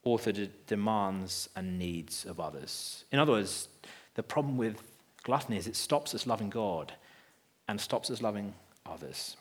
or 0.04 0.18
to 0.18 0.34
the 0.34 0.50
demands 0.66 1.48
and 1.56 1.78
needs 1.78 2.26
of 2.26 2.40
others. 2.40 3.06
In 3.12 3.20
other 3.20 3.34
words, 3.34 3.68
the 4.16 4.24
problem 4.24 4.58
with 4.58 4.82
gluttony 5.22 5.58
is 5.58 5.68
it 5.68 5.76
stops 5.76 6.16
us 6.16 6.26
loving 6.26 6.50
God 6.50 6.92
and 7.68 7.80
stops 7.80 8.10
us 8.10 8.20
loving 8.20 8.56
others. 8.84 9.38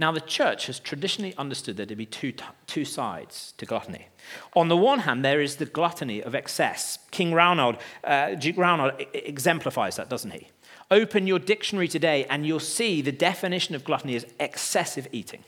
Now, 0.00 0.12
the 0.12 0.20
church 0.20 0.66
has 0.66 0.78
traditionally 0.78 1.34
understood 1.36 1.76
there 1.76 1.86
to 1.86 1.96
be 1.96 2.06
two, 2.06 2.32
two 2.68 2.84
sides 2.84 3.52
to 3.58 3.66
gluttony. 3.66 4.06
On 4.54 4.68
the 4.68 4.76
one 4.76 5.00
hand, 5.00 5.24
there 5.24 5.40
is 5.40 5.56
the 5.56 5.66
gluttony 5.66 6.22
of 6.22 6.36
excess. 6.36 7.00
King 7.10 7.32
Reynald, 7.32 7.80
uh, 8.04 8.36
Duke 8.36 8.56
Reynald 8.56 9.06
exemplifies 9.12 9.96
that, 9.96 10.08
doesn't 10.08 10.30
he? 10.30 10.48
Open 10.92 11.26
your 11.26 11.40
dictionary 11.40 11.88
today 11.88 12.24
and 12.26 12.46
you'll 12.46 12.60
see 12.60 13.02
the 13.02 13.12
definition 13.12 13.74
of 13.74 13.84
gluttony 13.84 14.14
is 14.14 14.26
excessive 14.38 15.08
eating. 15.10 15.42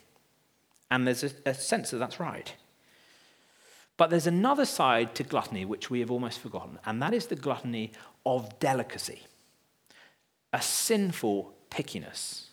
And 0.90 1.06
there's 1.06 1.22
a, 1.22 1.30
a 1.46 1.54
sense 1.54 1.92
that 1.92 1.98
that's 1.98 2.18
right. 2.18 2.52
But 3.96 4.10
there's 4.10 4.26
another 4.26 4.64
side 4.64 5.14
to 5.14 5.22
gluttony 5.22 5.64
which 5.64 5.90
we 5.90 6.00
have 6.00 6.10
almost 6.10 6.40
forgotten, 6.40 6.78
and 6.86 7.00
that 7.02 7.14
is 7.14 7.26
the 7.26 7.36
gluttony 7.36 7.92
of 8.24 8.58
delicacy, 8.58 9.20
a 10.54 10.62
sinful 10.62 11.52
pickiness 11.70 12.50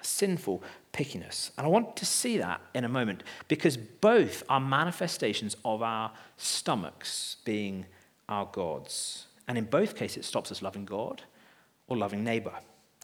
a 0.00 0.04
sinful 0.04 0.62
pickiness. 0.92 1.50
And 1.56 1.66
I 1.66 1.70
want 1.70 1.96
to 1.96 2.06
see 2.06 2.38
that 2.38 2.60
in 2.74 2.84
a 2.84 2.88
moment 2.88 3.22
because 3.48 3.76
both 3.76 4.42
are 4.48 4.60
manifestations 4.60 5.56
of 5.64 5.82
our 5.82 6.12
stomachs 6.36 7.36
being 7.44 7.86
our 8.28 8.46
gods. 8.46 9.26
And 9.46 9.56
in 9.56 9.64
both 9.64 9.96
cases, 9.96 10.18
it 10.18 10.24
stops 10.24 10.52
us 10.52 10.62
loving 10.62 10.84
God 10.84 11.22
or 11.86 11.96
loving 11.96 12.24
neighbor. 12.24 12.52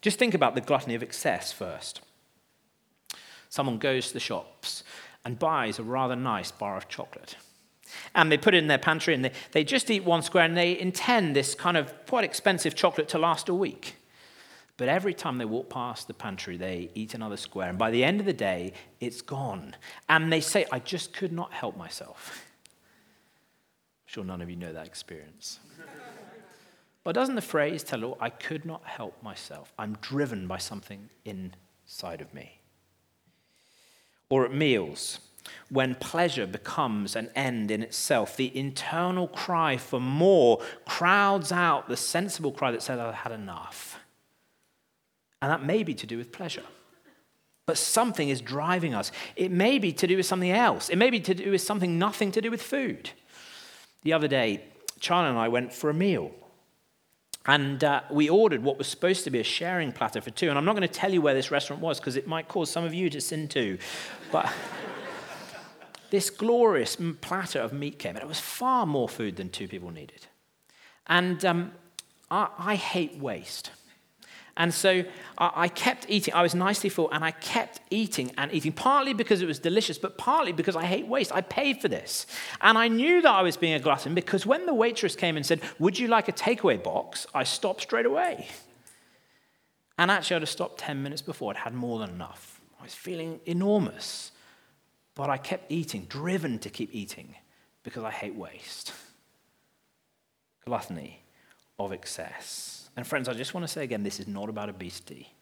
Just 0.01 0.19
think 0.19 0.33
about 0.33 0.55
the 0.55 0.61
gluttony 0.61 0.95
of 0.95 1.01
excess 1.01 1.51
first. 1.51 2.01
Someone 3.49 3.77
goes 3.77 4.07
to 4.07 4.13
the 4.13 4.19
shops 4.19 4.83
and 5.23 5.39
buys 5.39 5.79
a 5.79 5.83
rather 5.83 6.15
nice 6.15 6.51
bar 6.51 6.77
of 6.77 6.87
chocolate. 6.87 7.35
And 8.13 8.31
they 8.31 8.37
put 8.37 8.53
it 8.53 8.59
in 8.59 8.67
their 8.67 8.77
pantry 8.77 9.13
and 9.13 9.25
they, 9.25 9.31
they 9.51 9.63
just 9.63 9.89
eat 9.89 10.03
one 10.03 10.21
square 10.21 10.43
and 10.43 10.57
they 10.57 10.77
intend 10.77 11.35
this 11.35 11.55
kind 11.55 11.77
of 11.77 11.93
quite 12.07 12.23
expensive 12.23 12.75
chocolate 12.75 13.07
to 13.09 13.17
last 13.17 13.49
a 13.49 13.53
week. 13.53 13.95
But 14.77 14.89
every 14.89 15.13
time 15.13 15.37
they 15.37 15.45
walk 15.45 15.69
past 15.69 16.07
the 16.07 16.13
pantry, 16.13 16.57
they 16.57 16.89
eat 16.95 17.13
another 17.13 17.37
square. 17.37 17.69
And 17.69 17.77
by 17.77 17.91
the 17.91 18.03
end 18.03 18.19
of 18.19 18.25
the 18.25 18.33
day, 18.33 18.73
it's 18.99 19.21
gone. 19.21 19.75
And 20.09 20.31
they 20.31 20.41
say, 20.41 20.65
I 20.71 20.79
just 20.79 21.13
could 21.13 21.31
not 21.31 21.53
help 21.53 21.77
myself. 21.77 22.43
I'm 22.65 24.07
sure 24.07 24.23
none 24.25 24.41
of 24.41 24.49
you 24.49 24.57
know 24.57 24.73
that 24.73 24.85
experience. 24.85 25.59
but 27.05 27.15
doesn't 27.15 27.35
the 27.35 27.41
phrase 27.41 27.83
tell 27.83 28.03
all, 28.03 28.17
I 28.19 28.29
could 28.29 28.65
not 28.65 28.85
help 28.85 29.21
myself? 29.23 29.71
I'm 29.79 29.97
driven 30.01 30.45
by 30.45 30.57
something 30.57 31.09
inside 31.23 32.19
of 32.19 32.33
me. 32.33 32.59
Or 34.27 34.43
at 34.43 34.53
meals, 34.53 35.19
when 35.69 35.95
pleasure 35.95 36.47
becomes 36.47 37.15
an 37.15 37.29
end 37.33 37.71
in 37.71 37.81
itself, 37.81 38.35
the 38.35 38.55
internal 38.57 39.29
cry 39.29 39.77
for 39.77 40.01
more 40.01 40.61
crowds 40.85 41.53
out 41.53 41.87
the 41.87 41.95
sensible 41.95 42.51
cry 42.51 42.71
that 42.71 42.81
says, 42.81 42.99
I've 42.99 43.13
had 43.13 43.31
enough. 43.31 43.99
And 45.41 45.51
that 45.51 45.63
may 45.63 45.83
be 45.83 45.93
to 45.95 46.07
do 46.07 46.17
with 46.17 46.31
pleasure. 46.31 46.63
But 47.65 47.77
something 47.77 48.29
is 48.29 48.41
driving 48.41 48.93
us. 48.93 49.11
It 49.35 49.51
may 49.51 49.79
be 49.79 49.91
to 49.93 50.07
do 50.07 50.17
with 50.17 50.25
something 50.25 50.51
else. 50.51 50.89
It 50.89 50.97
may 50.97 51.09
be 51.09 51.19
to 51.21 51.33
do 51.33 51.51
with 51.51 51.61
something 51.61 51.97
nothing 51.97 52.31
to 52.33 52.41
do 52.41 52.51
with 52.51 52.61
food. 52.61 53.09
The 54.03 54.13
other 54.13 54.27
day, 54.27 54.63
Charlie 54.99 55.29
and 55.29 55.37
I 55.37 55.47
went 55.47 55.73
for 55.73 55.89
a 55.89 55.93
meal. 55.93 56.31
And 57.47 57.83
uh, 57.83 58.01
we 58.09 58.29
ordered 58.29 58.63
what 58.63 58.77
was 58.77 58.87
supposed 58.87 59.23
to 59.25 59.29
be 59.29 59.39
a 59.39 59.43
sharing 59.43 59.91
platter 59.91 60.21
for 60.21 60.31
two. 60.31 60.49
And 60.49 60.57
I'm 60.57 60.65
not 60.65 60.75
going 60.75 60.87
to 60.87 60.93
tell 60.93 61.13
you 61.13 61.21
where 61.21 61.33
this 61.33 61.51
restaurant 61.51 61.81
was 61.81 61.99
because 61.99 62.15
it 62.15 62.27
might 62.27 62.47
cause 62.47 62.71
some 62.71 62.83
of 62.83 62.93
you 62.93 63.09
to 63.11 63.21
sin 63.21 63.47
too. 63.47 63.77
But 64.31 64.51
this 66.09 66.29
glorious 66.29 66.97
platter 67.21 67.59
of 67.59 67.71
meat 67.71 67.99
came, 67.99 68.15
and 68.15 68.23
it 68.23 68.27
was 68.27 68.39
far 68.39 68.85
more 68.85 69.07
food 69.07 69.35
than 69.35 69.49
two 69.49 69.67
people 69.67 69.91
needed. 69.91 70.25
And 71.07 71.43
um, 71.45 71.71
I, 72.31 72.49
I 72.57 72.75
hate 72.75 73.17
waste. 73.17 73.71
And 74.57 74.73
so 74.73 75.03
I 75.37 75.67
kept 75.67 76.05
eating. 76.07 76.33
I 76.33 76.41
was 76.41 76.55
nicely 76.55 76.89
full 76.89 77.11
and 77.11 77.25
I 77.25 77.31
kept 77.31 77.81
eating 77.89 78.31
and 78.37 78.53
eating, 78.53 78.71
partly 78.71 79.13
because 79.13 79.41
it 79.41 79.47
was 79.47 79.59
delicious, 79.59 79.97
but 79.97 80.17
partly 80.17 80.53
because 80.53 80.77
I 80.77 80.85
hate 80.85 81.07
waste. 81.07 81.33
I 81.33 81.41
paid 81.41 81.81
for 81.81 81.89
this. 81.89 82.25
And 82.61 82.77
I 82.77 82.87
knew 82.87 83.21
that 83.21 83.31
I 83.31 83.41
was 83.41 83.57
being 83.57 83.73
a 83.73 83.79
glutton 83.79 84.15
because 84.15 84.45
when 84.45 84.65
the 84.65 84.73
waitress 84.73 85.13
came 85.15 85.35
and 85.35 85.45
said, 85.45 85.59
Would 85.79 85.99
you 85.99 86.07
like 86.07 86.29
a 86.29 86.31
takeaway 86.31 86.81
box? 86.81 87.27
I 87.33 87.43
stopped 87.43 87.81
straight 87.81 88.05
away. 88.05 88.47
And 89.97 90.09
actually, 90.09 90.37
I'd 90.37 90.41
have 90.43 90.49
stopped 90.49 90.77
10 90.79 91.03
minutes 91.03 91.21
before. 91.21 91.51
I'd 91.51 91.57
had 91.57 91.73
more 91.73 91.99
than 91.99 92.09
enough. 92.09 92.61
I 92.79 92.83
was 92.83 92.93
feeling 92.93 93.41
enormous. 93.45 94.31
But 95.15 95.29
I 95.29 95.37
kept 95.37 95.69
eating, 95.71 96.05
driven 96.09 96.59
to 96.59 96.69
keep 96.69 96.93
eating 96.93 97.35
because 97.83 98.03
I 98.03 98.11
hate 98.11 98.35
waste. 98.35 98.93
Gluttony 100.65 101.23
of 101.77 101.91
excess. 101.91 102.84
And 102.95 103.05
friends, 103.05 103.27
I 103.27 103.33
just 103.33 103.53
want 103.53 103.65
to 103.65 103.71
say 103.71 103.83
again 103.83 104.03
this 104.03 104.19
is 104.19 104.27
not 104.27 104.49
about 104.49 104.69
obesity. 104.69 105.33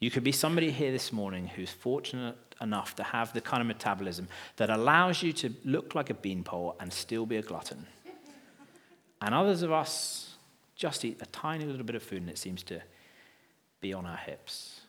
You 0.00 0.10
could 0.10 0.24
be 0.24 0.32
somebody 0.32 0.70
here 0.70 0.92
this 0.92 1.12
morning 1.12 1.46
who's 1.46 1.70
fortunate 1.70 2.36
enough 2.60 2.96
to 2.96 3.02
have 3.02 3.32
the 3.32 3.40
kind 3.40 3.60
of 3.60 3.66
metabolism 3.66 4.28
that 4.56 4.70
allows 4.70 5.22
you 5.22 5.32
to 5.34 5.52
look 5.64 5.94
like 5.94 6.10
a 6.10 6.14
beanpole 6.14 6.76
and 6.80 6.92
still 6.92 7.26
be 7.26 7.36
a 7.36 7.42
glutton. 7.42 7.86
And 9.20 9.34
others 9.34 9.62
of 9.62 9.72
us 9.72 10.34
just 10.76 11.04
eat 11.04 11.18
a 11.22 11.26
tiny 11.26 11.64
little 11.64 11.84
bit 11.84 11.96
of 11.96 12.02
food 12.02 12.22
and 12.22 12.30
it 12.30 12.38
seems 12.38 12.62
to 12.64 12.80
be 13.80 13.94
on 13.94 14.04
our 14.04 14.16
hips. 14.16 14.80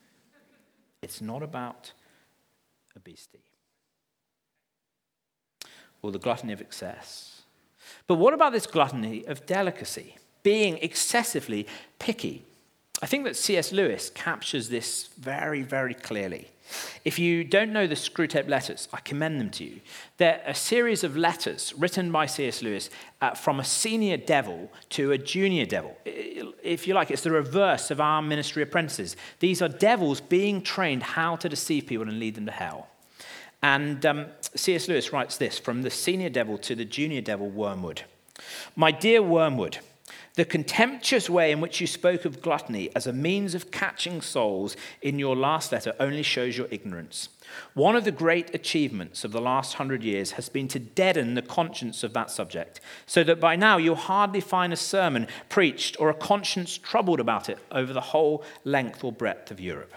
It's 1.01 1.21
not 1.21 1.43
about 1.43 1.91
obesity 2.95 3.43
or 6.01 6.11
the 6.11 6.19
gluttony 6.19 6.53
of 6.53 6.61
excess. 6.61 7.41
But 8.07 8.15
what 8.15 8.33
about 8.33 8.51
this 8.51 8.67
gluttony 8.67 9.25
of 9.25 9.45
delicacy? 9.45 10.17
Being 10.45 10.77
excessively 10.77 11.65
picky. 11.97 12.43
I 13.01 13.07
think 13.07 13.23
that 13.23 13.35
C.S. 13.35 13.71
Lewis 13.71 14.11
captures 14.11 14.69
this 14.69 15.07
very, 15.19 15.63
very 15.63 15.95
clearly. 15.95 16.51
If 17.03 17.17
you 17.17 17.43
don't 17.43 17.73
know 17.73 17.87
the 17.87 17.95
Screwtape 17.95 18.47
letters, 18.47 18.87
I 18.93 18.99
commend 18.99 19.41
them 19.41 19.49
to 19.51 19.63
you. 19.63 19.81
They're 20.17 20.43
a 20.45 20.53
series 20.53 21.03
of 21.03 21.17
letters 21.17 21.73
written 21.75 22.11
by 22.11 22.27
C.S. 22.27 22.61
Lewis 22.61 22.91
uh, 23.21 23.31
from 23.31 23.59
a 23.59 23.63
senior 23.63 24.17
devil 24.17 24.71
to 24.89 25.13
a 25.13 25.17
junior 25.17 25.65
devil. 25.65 25.97
If 26.05 26.87
you 26.87 26.93
like, 26.93 27.09
it's 27.09 27.23
the 27.23 27.31
reverse 27.31 27.89
of 27.89 27.99
our 27.99 28.21
ministry 28.21 28.61
apprentices. 28.61 29.17
These 29.39 29.63
are 29.63 29.67
devils 29.67 30.21
being 30.21 30.61
trained 30.61 31.01
how 31.01 31.37
to 31.37 31.49
deceive 31.49 31.87
people 31.87 32.07
and 32.07 32.19
lead 32.19 32.35
them 32.35 32.45
to 32.45 32.51
hell. 32.51 32.87
And 33.63 34.05
um, 34.05 34.27
C.S. 34.53 34.87
Lewis 34.87 35.11
writes 35.11 35.37
this 35.37 35.57
from 35.57 35.81
the 35.81 35.89
senior 35.89 36.29
devil 36.29 36.59
to 36.59 36.75
the 36.75 36.85
junior 36.85 37.21
devil, 37.21 37.49
Wormwood. 37.49 38.03
My 38.75 38.91
dear 38.91 39.23
Wormwood, 39.23 39.79
the 40.35 40.45
contemptuous 40.45 41.29
way 41.29 41.51
in 41.51 41.61
which 41.61 41.79
you 41.79 41.87
spoke 41.87 42.25
of 42.25 42.41
gluttony 42.41 42.89
as 42.95 43.07
a 43.07 43.13
means 43.13 43.55
of 43.55 43.71
catching 43.71 44.21
souls 44.21 44.75
in 45.01 45.17
your 45.17 45.35
last 45.35 45.71
letter 45.71 45.93
only 45.99 46.23
shows 46.23 46.57
your 46.57 46.67
ignorance. 46.71 47.29
One 47.73 47.95
of 47.95 48.03
the 48.03 48.11
great 48.11 48.53
achievements 48.53 49.23
of 49.23 49.31
the 49.31 49.39
last 49.39 49.75
hundred 49.75 50.03
years 50.03 50.31
has 50.31 50.49
been 50.49 50.67
to 50.69 50.79
deaden 50.79 51.35
the 51.35 51.41
conscience 51.41 52.03
of 52.03 52.13
that 52.13 52.31
subject, 52.31 52.81
so 53.05 53.23
that 53.23 53.39
by 53.39 53.55
now 53.55 53.77
you'll 53.77 53.95
hardly 53.95 54.41
find 54.41 54.73
a 54.73 54.77
sermon 54.77 55.27
preached 55.47 55.95
or 55.99 56.09
a 56.09 56.13
conscience 56.13 56.77
troubled 56.77 57.21
about 57.21 57.49
it 57.49 57.59
over 57.71 57.93
the 57.93 58.01
whole 58.01 58.43
length 58.65 59.03
or 59.03 59.13
breadth 59.13 59.51
of 59.51 59.61
Europe. 59.61 59.93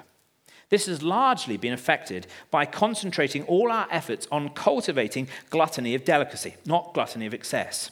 This 0.71 0.87
has 0.87 1.03
largely 1.03 1.57
been 1.57 1.73
effected 1.73 2.27
by 2.51 2.67
concentrating 2.67 3.43
all 3.45 3.73
our 3.73 3.89
efforts 3.91 4.29
on 4.31 4.51
cultivating 4.51 5.27
gluttony 5.51 5.95
of 5.95 6.05
delicacy, 6.05 6.55
not 6.67 6.93
gluttony 6.93 7.27
of 7.27 7.35
excess. 7.35 7.91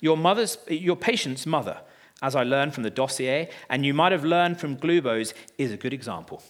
Your, 0.00 0.16
mother's, 0.16 0.58
your 0.68 0.96
patient's 0.96 1.46
mother, 1.46 1.78
as 2.22 2.34
I 2.34 2.42
learned 2.42 2.74
from 2.74 2.82
the 2.82 2.90
dossier, 2.90 3.50
and 3.68 3.84
you 3.84 3.94
might 3.94 4.12
have 4.12 4.24
learned 4.24 4.60
from 4.60 4.76
Glubose, 4.76 5.34
is 5.58 5.72
a 5.72 5.76
good 5.76 5.92
example. 5.92 6.42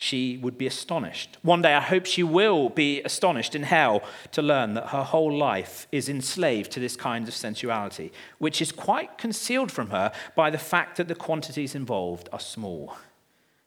she 0.00 0.38
would 0.38 0.56
be 0.56 0.68
astonished. 0.68 1.38
One 1.42 1.60
day, 1.60 1.74
I 1.74 1.80
hope 1.80 2.06
she 2.06 2.22
will 2.22 2.68
be 2.68 3.02
astonished 3.02 3.56
in 3.56 3.64
hell 3.64 4.00
to 4.30 4.40
learn 4.40 4.74
that 4.74 4.90
her 4.90 5.02
whole 5.02 5.36
life 5.36 5.88
is 5.90 6.08
enslaved 6.08 6.70
to 6.72 6.80
this 6.80 6.94
kind 6.94 7.26
of 7.26 7.34
sensuality, 7.34 8.12
which 8.38 8.62
is 8.62 8.70
quite 8.70 9.18
concealed 9.18 9.72
from 9.72 9.90
her 9.90 10.12
by 10.36 10.50
the 10.50 10.56
fact 10.58 10.98
that 10.98 11.08
the 11.08 11.16
quantities 11.16 11.74
involved 11.74 12.28
are 12.32 12.38
small. 12.38 12.96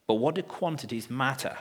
But 0.08 0.16
what 0.16 0.36
do 0.36 0.42
quantities 0.42 1.10
matter? 1.10 1.58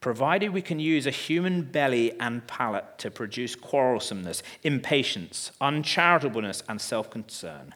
Provided 0.00 0.50
we 0.50 0.62
can 0.62 0.80
use 0.80 1.06
a 1.06 1.10
human 1.10 1.62
belly 1.62 2.18
and 2.18 2.46
palate 2.46 2.98
to 2.98 3.10
produce 3.10 3.54
quarrelsomeness, 3.54 4.42
impatience, 4.62 5.52
uncharitableness, 5.60 6.62
and 6.68 6.80
self 6.80 7.10
concern. 7.10 7.74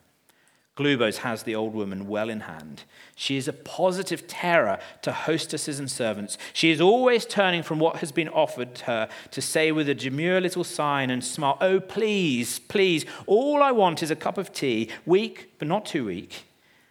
Glubose 0.77 1.19
has 1.19 1.45
the 1.45 1.55
old 1.55 1.73
woman 1.73 2.09
well 2.09 2.29
in 2.29 2.41
hand. 2.41 2.83
She 3.15 3.37
is 3.37 3.47
a 3.47 3.53
positive 3.53 4.27
terror 4.27 4.81
to 5.03 5.13
hostesses 5.13 5.79
and 5.79 5.89
servants. 5.89 6.37
She 6.53 6.73
is 6.73 6.81
always 6.81 7.27
turning 7.27 7.63
from 7.63 7.79
what 7.79 7.97
has 7.99 8.11
been 8.11 8.29
offered 8.29 8.79
her 8.81 9.09
to 9.31 9.41
say 9.41 9.71
with 9.71 9.89
a 9.89 9.95
demure 9.95 10.41
little 10.41 10.65
sign 10.65 11.11
and 11.11 11.23
smile, 11.23 11.59
Oh, 11.61 11.79
please, 11.79 12.59
please, 12.59 13.05
all 13.27 13.63
I 13.63 13.71
want 13.71 14.03
is 14.03 14.11
a 14.11 14.17
cup 14.17 14.37
of 14.37 14.53
tea, 14.53 14.89
weak 15.07 15.53
but 15.59 15.69
not 15.69 15.87
too 15.87 16.07
weak, 16.07 16.45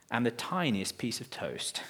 and 0.09 0.25
the 0.25 0.31
tiniest 0.31 0.97
piece 0.97 1.19
of 1.19 1.29
toast. 1.29 1.81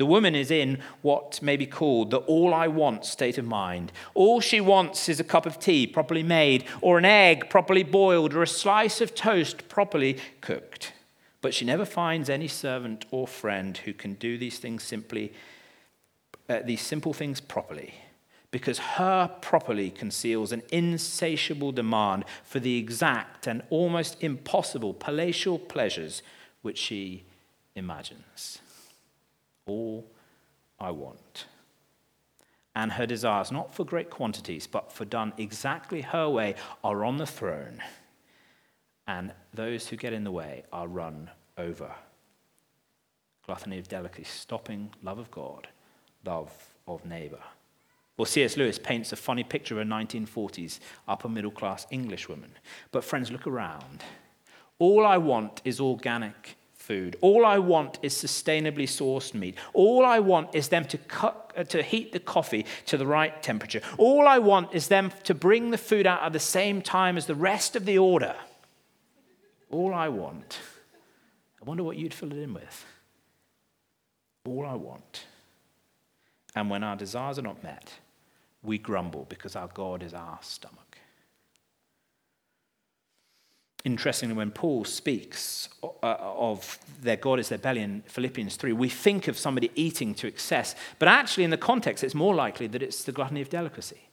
The 0.00 0.06
woman 0.06 0.34
is 0.34 0.50
in 0.50 0.78
what 1.02 1.42
may 1.42 1.58
be 1.58 1.66
called 1.66 2.10
the 2.10 2.20
all 2.20 2.54
I 2.54 2.68
want 2.68 3.04
state 3.04 3.36
of 3.36 3.44
mind. 3.44 3.92
All 4.14 4.40
she 4.40 4.58
wants 4.58 5.10
is 5.10 5.20
a 5.20 5.24
cup 5.24 5.44
of 5.44 5.58
tea 5.58 5.86
properly 5.86 6.22
made, 6.22 6.64
or 6.80 6.96
an 6.96 7.04
egg 7.04 7.50
properly 7.50 7.82
boiled, 7.82 8.32
or 8.32 8.42
a 8.42 8.46
slice 8.46 9.02
of 9.02 9.14
toast 9.14 9.68
properly 9.68 10.16
cooked. 10.40 10.94
But 11.42 11.52
she 11.52 11.66
never 11.66 11.84
finds 11.84 12.30
any 12.30 12.48
servant 12.48 13.04
or 13.10 13.28
friend 13.28 13.76
who 13.76 13.92
can 13.92 14.14
do 14.14 14.38
these 14.38 14.58
things 14.58 14.84
simply, 14.84 15.34
uh, 16.48 16.60
these 16.64 16.80
simple 16.80 17.12
things 17.12 17.38
properly, 17.38 17.92
because 18.50 18.78
her 18.78 19.28
properly 19.42 19.90
conceals 19.90 20.50
an 20.50 20.62
insatiable 20.72 21.72
demand 21.72 22.24
for 22.42 22.58
the 22.58 22.78
exact 22.78 23.46
and 23.46 23.60
almost 23.68 24.16
impossible 24.22 24.94
palatal 24.94 25.58
pleasures 25.58 26.22
which 26.62 26.78
she 26.78 27.24
imagines. 27.76 28.60
All 29.70 30.04
I 30.78 30.90
want. 30.90 31.46
And 32.74 32.92
her 32.92 33.06
desires, 33.06 33.52
not 33.52 33.74
for 33.74 33.84
great 33.84 34.10
quantities, 34.10 34.66
but 34.66 34.92
for 34.92 35.04
done 35.04 35.32
exactly 35.38 36.02
her 36.02 36.28
way, 36.28 36.54
are 36.82 37.04
on 37.04 37.16
the 37.16 37.26
throne 37.26 37.82
and 39.10 39.32
those 39.52 39.88
who 39.88 39.96
get 39.96 40.12
in 40.12 40.22
the 40.22 40.30
way 40.30 40.62
are 40.72 40.86
run 40.86 41.30
over. 41.58 41.90
Gluttony 43.44 43.78
of 43.78 43.88
delicacy, 43.88 44.24
stopping 44.24 44.90
love 45.02 45.18
of 45.18 45.30
God, 45.32 45.66
love 46.24 46.52
of 46.86 47.04
neighbor. 47.04 47.42
Well, 48.16 48.26
C.S. 48.26 48.56
Lewis 48.56 48.78
paints 48.78 49.12
a 49.12 49.16
funny 49.16 49.42
picture 49.42 49.74
of 49.74 49.86
a 49.86 49.90
1940s 49.90 50.78
upper 51.08 51.28
middle 51.28 51.50
class 51.50 51.88
Englishwoman. 51.90 52.52
But, 52.92 53.02
friends, 53.02 53.32
look 53.32 53.48
around. 53.48 54.04
All 54.78 55.04
I 55.04 55.18
want 55.18 55.60
is 55.64 55.80
organic 55.80 56.56
food. 56.90 57.14
All 57.20 57.46
I 57.46 57.58
want 57.58 58.00
is 58.02 58.12
sustainably 58.12 58.82
sourced 58.82 59.32
meat. 59.32 59.54
All 59.74 60.04
I 60.04 60.18
want 60.18 60.56
is 60.56 60.70
them 60.70 60.84
to, 60.86 60.98
cut, 60.98 61.52
uh, 61.56 61.62
to 61.62 61.84
heat 61.84 62.10
the 62.10 62.18
coffee 62.18 62.66
to 62.86 62.96
the 62.96 63.06
right 63.06 63.40
temperature. 63.44 63.80
All 63.96 64.26
I 64.26 64.38
want 64.38 64.74
is 64.74 64.88
them 64.88 65.12
to 65.22 65.32
bring 65.32 65.70
the 65.70 65.78
food 65.78 66.04
out 66.04 66.20
at 66.24 66.32
the 66.32 66.40
same 66.40 66.82
time 66.82 67.16
as 67.16 67.26
the 67.26 67.36
rest 67.36 67.76
of 67.76 67.84
the 67.84 67.96
order. 67.96 68.34
All 69.70 69.94
I 69.94 70.08
want. 70.08 70.58
I 71.62 71.64
wonder 71.64 71.84
what 71.84 71.96
you'd 71.96 72.12
fill 72.12 72.32
it 72.32 72.38
in 72.38 72.54
with. 72.54 72.84
All 74.44 74.66
I 74.66 74.74
want. 74.74 75.26
And 76.56 76.70
when 76.70 76.82
our 76.82 76.96
desires 76.96 77.38
are 77.38 77.42
not 77.42 77.62
met, 77.62 77.92
we 78.64 78.78
grumble 78.78 79.26
because 79.28 79.54
our 79.54 79.68
God 79.68 80.02
is 80.02 80.12
our 80.12 80.40
stomach. 80.42 80.79
Interestingly, 83.84 84.34
when 84.34 84.50
Paul 84.50 84.84
speaks 84.84 85.68
uh, 85.82 85.86
of 86.02 86.78
their 87.00 87.16
God 87.16 87.38
is 87.38 87.48
their 87.48 87.58
belly 87.58 87.80
in 87.80 88.02
Philippians 88.02 88.56
3, 88.56 88.72
we 88.74 88.90
think 88.90 89.26
of 89.26 89.38
somebody 89.38 89.70
eating 89.74 90.14
to 90.16 90.26
excess. 90.26 90.74
But 90.98 91.08
actually, 91.08 91.44
in 91.44 91.50
the 91.50 91.56
context, 91.56 92.04
it's 92.04 92.14
more 92.14 92.34
likely 92.34 92.66
that 92.68 92.82
it's 92.82 93.04
the 93.04 93.12
gluttony 93.12 93.40
of 93.40 93.48
delicacy. 93.48 94.10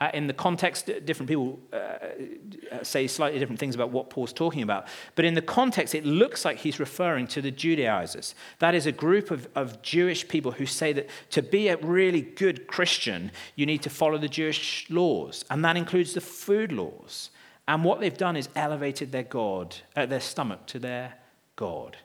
Uh, 0.00 0.10
in 0.14 0.26
the 0.26 0.32
context, 0.32 0.90
different 1.04 1.28
people 1.28 1.60
uh, 1.74 1.76
uh, 1.76 2.82
say 2.82 3.06
slightly 3.06 3.38
different 3.38 3.58
things 3.58 3.74
about 3.74 3.90
what 3.90 4.08
Paul's 4.08 4.32
talking 4.32 4.62
about. 4.62 4.86
But 5.14 5.26
in 5.26 5.34
the 5.34 5.42
context, 5.42 5.94
it 5.94 6.06
looks 6.06 6.42
like 6.42 6.56
he's 6.56 6.80
referring 6.80 7.26
to 7.28 7.42
the 7.42 7.50
Judaizers. 7.50 8.34
That 8.60 8.74
is 8.74 8.86
a 8.86 8.92
group 8.92 9.30
of, 9.30 9.46
of 9.54 9.82
Jewish 9.82 10.26
people 10.26 10.52
who 10.52 10.64
say 10.64 10.94
that 10.94 11.10
to 11.30 11.42
be 11.42 11.68
a 11.68 11.76
really 11.76 12.22
good 12.22 12.66
Christian, 12.66 13.30
you 13.56 13.66
need 13.66 13.82
to 13.82 13.90
follow 13.90 14.16
the 14.16 14.28
Jewish 14.28 14.86
laws, 14.88 15.44
and 15.50 15.62
that 15.66 15.76
includes 15.76 16.14
the 16.14 16.22
food 16.22 16.72
laws. 16.72 17.28
And 17.70 17.84
what 17.84 18.00
they've 18.00 18.18
done 18.18 18.34
is 18.34 18.48
elevated 18.56 19.12
their 19.12 19.22
God, 19.22 19.76
uh, 19.94 20.04
their 20.04 20.18
stomach 20.18 20.66
to 20.66 20.80
their 20.80 21.14
God. 21.54 21.96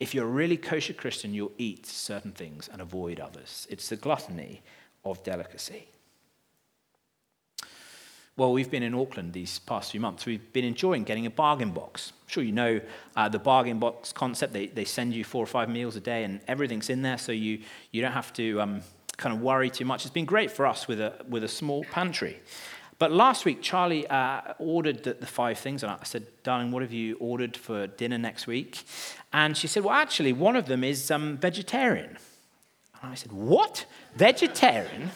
If 0.00 0.14
you're 0.14 0.24
a 0.24 0.30
really 0.30 0.56
kosher 0.56 0.94
Christian, 0.94 1.34
you'll 1.34 1.52
eat 1.58 1.84
certain 1.84 2.32
things 2.32 2.70
and 2.72 2.80
avoid 2.80 3.20
others. 3.20 3.66
It's 3.68 3.90
the 3.90 3.96
gluttony 3.96 4.62
of 5.04 5.22
delicacy. 5.22 5.88
Well, 8.34 8.54
we've 8.54 8.70
been 8.70 8.82
in 8.82 8.94
Auckland 8.94 9.34
these 9.34 9.58
past 9.58 9.90
few 9.90 10.00
months. 10.00 10.24
We've 10.24 10.54
been 10.54 10.64
enjoying 10.64 11.04
getting 11.04 11.26
a 11.26 11.30
bargain 11.30 11.72
box. 11.72 12.14
I'm 12.22 12.28
sure 12.28 12.42
you 12.42 12.52
know 12.52 12.80
uh, 13.14 13.28
the 13.28 13.38
bargain 13.38 13.78
box 13.78 14.14
concept. 14.14 14.54
They, 14.54 14.68
they 14.68 14.86
send 14.86 15.12
you 15.12 15.24
four 15.24 15.44
or 15.44 15.46
five 15.46 15.68
meals 15.68 15.96
a 15.96 16.00
day, 16.00 16.24
and 16.24 16.40
everything's 16.48 16.88
in 16.88 17.02
there, 17.02 17.18
so 17.18 17.30
you, 17.32 17.60
you 17.90 18.00
don't 18.00 18.12
have 18.12 18.32
to 18.34 18.58
um, 18.62 18.80
kind 19.18 19.34
of 19.36 19.42
worry 19.42 19.68
too 19.68 19.84
much. 19.84 20.06
It's 20.06 20.14
been 20.14 20.24
great 20.24 20.50
for 20.50 20.66
us 20.66 20.88
with 20.88 20.98
a, 20.98 21.22
with 21.28 21.44
a 21.44 21.48
small 21.48 21.84
pantry. 21.84 22.40
But 23.00 23.12
last 23.12 23.46
week, 23.46 23.62
Charlie 23.62 24.06
uh, 24.06 24.42
ordered 24.58 25.04
the, 25.04 25.14
the, 25.14 25.26
five 25.26 25.58
things, 25.58 25.82
and 25.82 25.90
I 25.90 25.96
said, 26.04 26.26
Darling, 26.42 26.70
what 26.70 26.82
have 26.82 26.92
you 26.92 27.16
ordered 27.18 27.56
for 27.56 27.86
dinner 27.86 28.18
next 28.18 28.46
week? 28.46 28.78
And 29.32 29.56
she 29.56 29.68
said, 29.68 29.84
Well, 29.84 29.94
actually, 29.94 30.34
one 30.34 30.54
of 30.54 30.66
them 30.66 30.84
is 30.84 31.10
um, 31.10 31.38
vegetarian. 31.38 32.18
And 33.02 33.10
I 33.10 33.14
said, 33.14 33.32
What? 33.32 33.86
Vegetarian? 34.16 35.10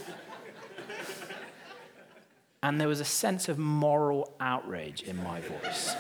and 2.63 2.81
there 2.81 2.89
was 2.89 3.01
a 3.01 3.05
sense 3.05 3.51
of 3.51 3.59
moral 3.59 4.35
outrage 4.41 5.03
in 5.03 5.23
my 5.23 5.43
voice. 5.43 5.95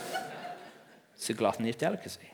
It's 1.16 1.28
a 1.28 1.34
gluttony 1.34 1.68
of 1.68 1.76
delicacy. 1.76 2.30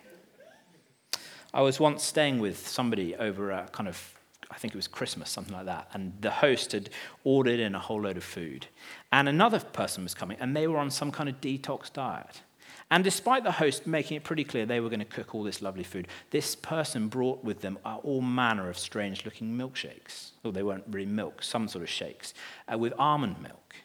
I 1.52 1.62
was 1.62 1.80
once 1.80 2.04
staying 2.04 2.38
with 2.38 2.68
somebody 2.68 3.16
over 3.16 3.50
a 3.50 3.66
kind 3.72 3.88
of, 3.88 4.14
I 4.50 4.56
think 4.56 4.74
it 4.74 4.76
was 4.76 4.88
Christmas, 4.88 5.30
something 5.30 5.54
like 5.54 5.66
that, 5.66 5.88
and 5.92 6.12
the 6.20 6.30
host 6.30 6.72
had 6.72 6.90
ordered 7.24 7.60
in 7.60 7.74
a 7.74 7.78
whole 7.78 8.02
load 8.02 8.16
of 8.16 8.24
food. 8.24 8.66
And 9.12 9.28
another 9.28 9.60
person 9.60 10.02
was 10.02 10.14
coming, 10.14 10.36
and 10.40 10.56
they 10.56 10.66
were 10.66 10.78
on 10.78 10.90
some 10.90 11.12
kind 11.12 11.28
of 11.28 11.40
detox 11.40 11.92
diet. 11.92 12.42
And 12.90 13.04
despite 13.04 13.44
the 13.44 13.52
host 13.52 13.86
making 13.86 14.16
it 14.16 14.24
pretty 14.24 14.42
clear 14.42 14.66
they 14.66 14.80
were 14.80 14.88
going 14.88 14.98
to 14.98 15.04
cook 15.04 15.32
all 15.34 15.44
this 15.44 15.62
lovely 15.62 15.84
food, 15.84 16.08
this 16.30 16.56
person 16.56 17.06
brought 17.06 17.44
with 17.44 17.60
them 17.60 17.78
all 17.84 18.20
manner 18.20 18.68
of 18.68 18.76
strange 18.76 19.24
looking 19.24 19.56
milkshakes. 19.56 20.32
Well, 20.42 20.52
they 20.52 20.64
weren't 20.64 20.84
really 20.90 21.06
milk, 21.06 21.42
some 21.42 21.68
sort 21.68 21.84
of 21.84 21.88
shakes, 21.88 22.34
uh, 22.72 22.76
with 22.76 22.92
almond 22.98 23.40
milk. 23.40 23.76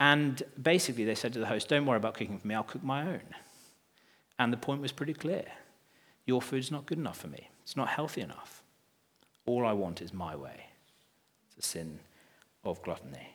And 0.00 0.42
basically, 0.60 1.04
they 1.04 1.14
said 1.14 1.32
to 1.34 1.38
the 1.38 1.46
host, 1.46 1.68
Don't 1.68 1.86
worry 1.86 1.98
about 1.98 2.14
cooking 2.14 2.38
for 2.38 2.46
me, 2.46 2.54
I'll 2.54 2.64
cook 2.64 2.82
my 2.82 3.06
own. 3.06 3.22
And 4.38 4.52
the 4.52 4.56
point 4.56 4.80
was 4.80 4.92
pretty 4.92 5.14
clear 5.14 5.44
Your 6.26 6.42
food's 6.42 6.72
not 6.72 6.86
good 6.86 6.98
enough 6.98 7.18
for 7.18 7.28
me, 7.28 7.50
it's 7.62 7.76
not 7.76 7.88
healthy 7.88 8.20
enough. 8.20 8.59
All 9.46 9.66
I 9.66 9.72
want 9.72 10.02
is 10.02 10.12
my 10.12 10.36
way. 10.36 10.66
It's 11.48 11.66
a 11.66 11.68
sin 11.68 11.98
of 12.64 12.82
gluttony. 12.82 13.28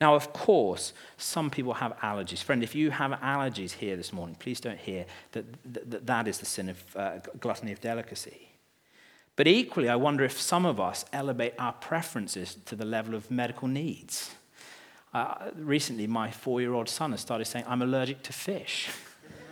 Now, 0.00 0.14
of 0.14 0.32
course, 0.32 0.94
some 1.18 1.50
people 1.50 1.74
have 1.74 1.96
allergies. 1.98 2.42
Friend, 2.42 2.62
if 2.62 2.74
you 2.74 2.90
have 2.90 3.12
allergies 3.12 3.72
here 3.72 3.96
this 3.96 4.12
morning, 4.12 4.34
please 4.34 4.60
don't 4.60 4.78
hear 4.78 5.04
that 5.32 5.44
that, 5.72 6.06
that 6.06 6.28
is 6.28 6.38
the 6.38 6.46
sin 6.46 6.70
of 6.70 6.96
uh, 6.96 7.18
gluttony 7.38 7.72
of 7.72 7.80
delicacy. 7.80 8.48
But 9.36 9.46
equally, 9.46 9.88
I 9.88 9.96
wonder 9.96 10.24
if 10.24 10.40
some 10.40 10.66
of 10.66 10.80
us 10.80 11.04
elevate 11.12 11.54
our 11.58 11.72
preferences 11.72 12.56
to 12.66 12.76
the 12.76 12.84
level 12.84 13.14
of 13.14 13.30
medical 13.30 13.68
needs. 13.68 14.30
Uh, 15.12 15.50
recently, 15.56 16.06
my 16.06 16.30
four 16.30 16.60
year 16.60 16.72
old 16.72 16.88
son 16.88 17.12
has 17.12 17.20
started 17.20 17.46
saying, 17.46 17.64
I'm 17.68 17.82
allergic 17.82 18.22
to 18.24 18.32
fish. 18.32 18.90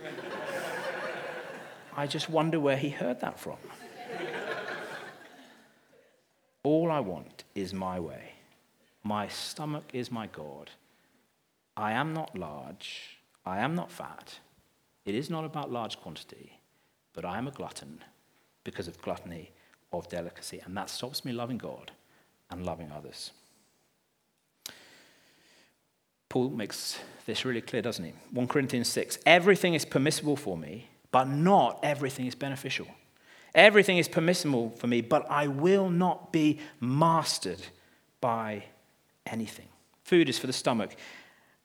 I 1.97 2.07
just 2.07 2.29
wonder 2.29 2.59
where 2.59 2.77
he 2.77 2.89
heard 2.89 3.19
that 3.21 3.39
from. 3.39 3.57
All 6.63 6.91
I 6.91 6.99
want 6.99 7.43
is 7.55 7.73
my 7.73 7.99
way. 7.99 8.33
My 9.03 9.27
stomach 9.27 9.91
is 9.93 10.11
my 10.11 10.27
God. 10.27 10.69
I 11.77 11.93
am 11.93 12.13
not 12.13 12.37
large. 12.37 13.19
I 13.45 13.59
am 13.59 13.75
not 13.75 13.91
fat. 13.91 14.39
It 15.05 15.15
is 15.15 15.29
not 15.29 15.45
about 15.45 15.71
large 15.71 15.97
quantity, 15.99 16.59
but 17.13 17.25
I 17.25 17.37
am 17.37 17.47
a 17.47 17.51
glutton 17.51 18.03
because 18.63 18.87
of 18.87 19.01
gluttony 19.01 19.51
of 19.93 20.09
delicacy. 20.09 20.61
And 20.63 20.75
that 20.77 20.89
stops 20.89 21.23
me 21.23 21.31
loving 21.31 21.57
God 21.57 21.91
and 22.51 22.65
loving 22.65 22.91
others. 22.91 23.31
Paul 26.27 26.49
makes 26.49 26.99
this 27.25 27.43
really 27.43 27.61
clear, 27.61 27.81
doesn't 27.81 28.05
he? 28.05 28.13
1 28.31 28.47
Corinthians 28.47 28.87
6 28.89 29.17
Everything 29.25 29.73
is 29.73 29.85
permissible 29.85 30.35
for 30.35 30.57
me, 30.57 30.89
but 31.11 31.23
not 31.23 31.79
everything 31.81 32.27
is 32.27 32.35
beneficial. 32.35 32.87
Everything 33.55 33.97
is 33.97 34.07
permissible 34.07 34.69
for 34.71 34.87
me, 34.87 35.01
but 35.01 35.29
I 35.29 35.47
will 35.47 35.89
not 35.89 36.31
be 36.31 36.59
mastered 36.79 37.61
by 38.21 38.63
anything. 39.25 39.67
Food 40.03 40.29
is 40.29 40.39
for 40.39 40.47
the 40.47 40.53
stomach, 40.53 40.95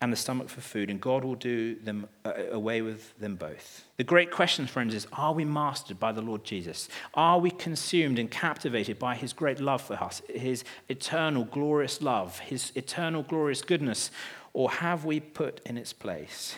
and 0.05 0.13
the 0.13 0.17
stomach 0.17 0.51
for 0.51 0.61
food, 0.61 0.91
and 0.91 1.01
God 1.01 1.25
will 1.25 1.35
do 1.35 1.77
them 1.77 2.07
uh, 2.27 2.33
away 2.53 2.83
with 2.83 3.19
them 3.19 3.37
both. 3.37 3.85
The 3.97 4.05
great 4.05 4.31
question, 4.31 4.67
friends, 4.67 4.95
is 4.95 5.07
are 5.15 5.33
we 5.33 5.47
mastered 5.47 5.99
by 5.99 6.13
the 6.13 6.21
Lord 6.21 6.45
Jesus? 6.45 6.89
Are 7.15 7.39
we 7.39 7.51
consumed 7.51 8.19
and 8.19 8.31
captivated 8.31 8.99
by 8.99 9.15
his 9.15 9.33
great 9.33 9.61
love 9.61 9.81
for 9.81 9.95
us, 9.95 10.21
his 10.29 10.63
eternal 10.91 11.45
glorious 11.45 12.03
love, 12.03 12.39
his 12.41 12.71
eternal 12.75 13.23
glorious 13.23 13.63
goodness? 13.63 14.11
Or 14.53 14.71
have 14.71 15.07
we 15.07 15.21
put 15.21 15.61
in 15.65 15.79
its 15.79 15.95
place 15.95 16.57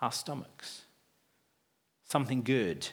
our 0.00 0.10
stomachs? 0.10 0.82
Something 2.04 2.42
good 2.42 2.88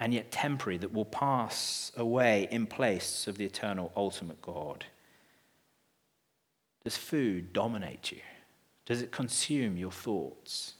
and 0.00 0.14
yet 0.14 0.30
temporary 0.30 0.78
that 0.78 0.92
will 0.92 1.04
pass 1.04 1.90
away 1.96 2.48
in 2.50 2.66
place 2.66 3.26
of 3.26 3.36
the 3.36 3.44
eternal 3.44 3.92
ultimate 3.96 4.40
God. 4.40 4.84
Does 6.84 6.96
food 6.96 7.52
dominate 7.52 8.12
you? 8.12 8.20
Does 8.86 9.02
it 9.02 9.10
consume 9.10 9.76
your 9.76 9.90
thoughts? 9.90 10.74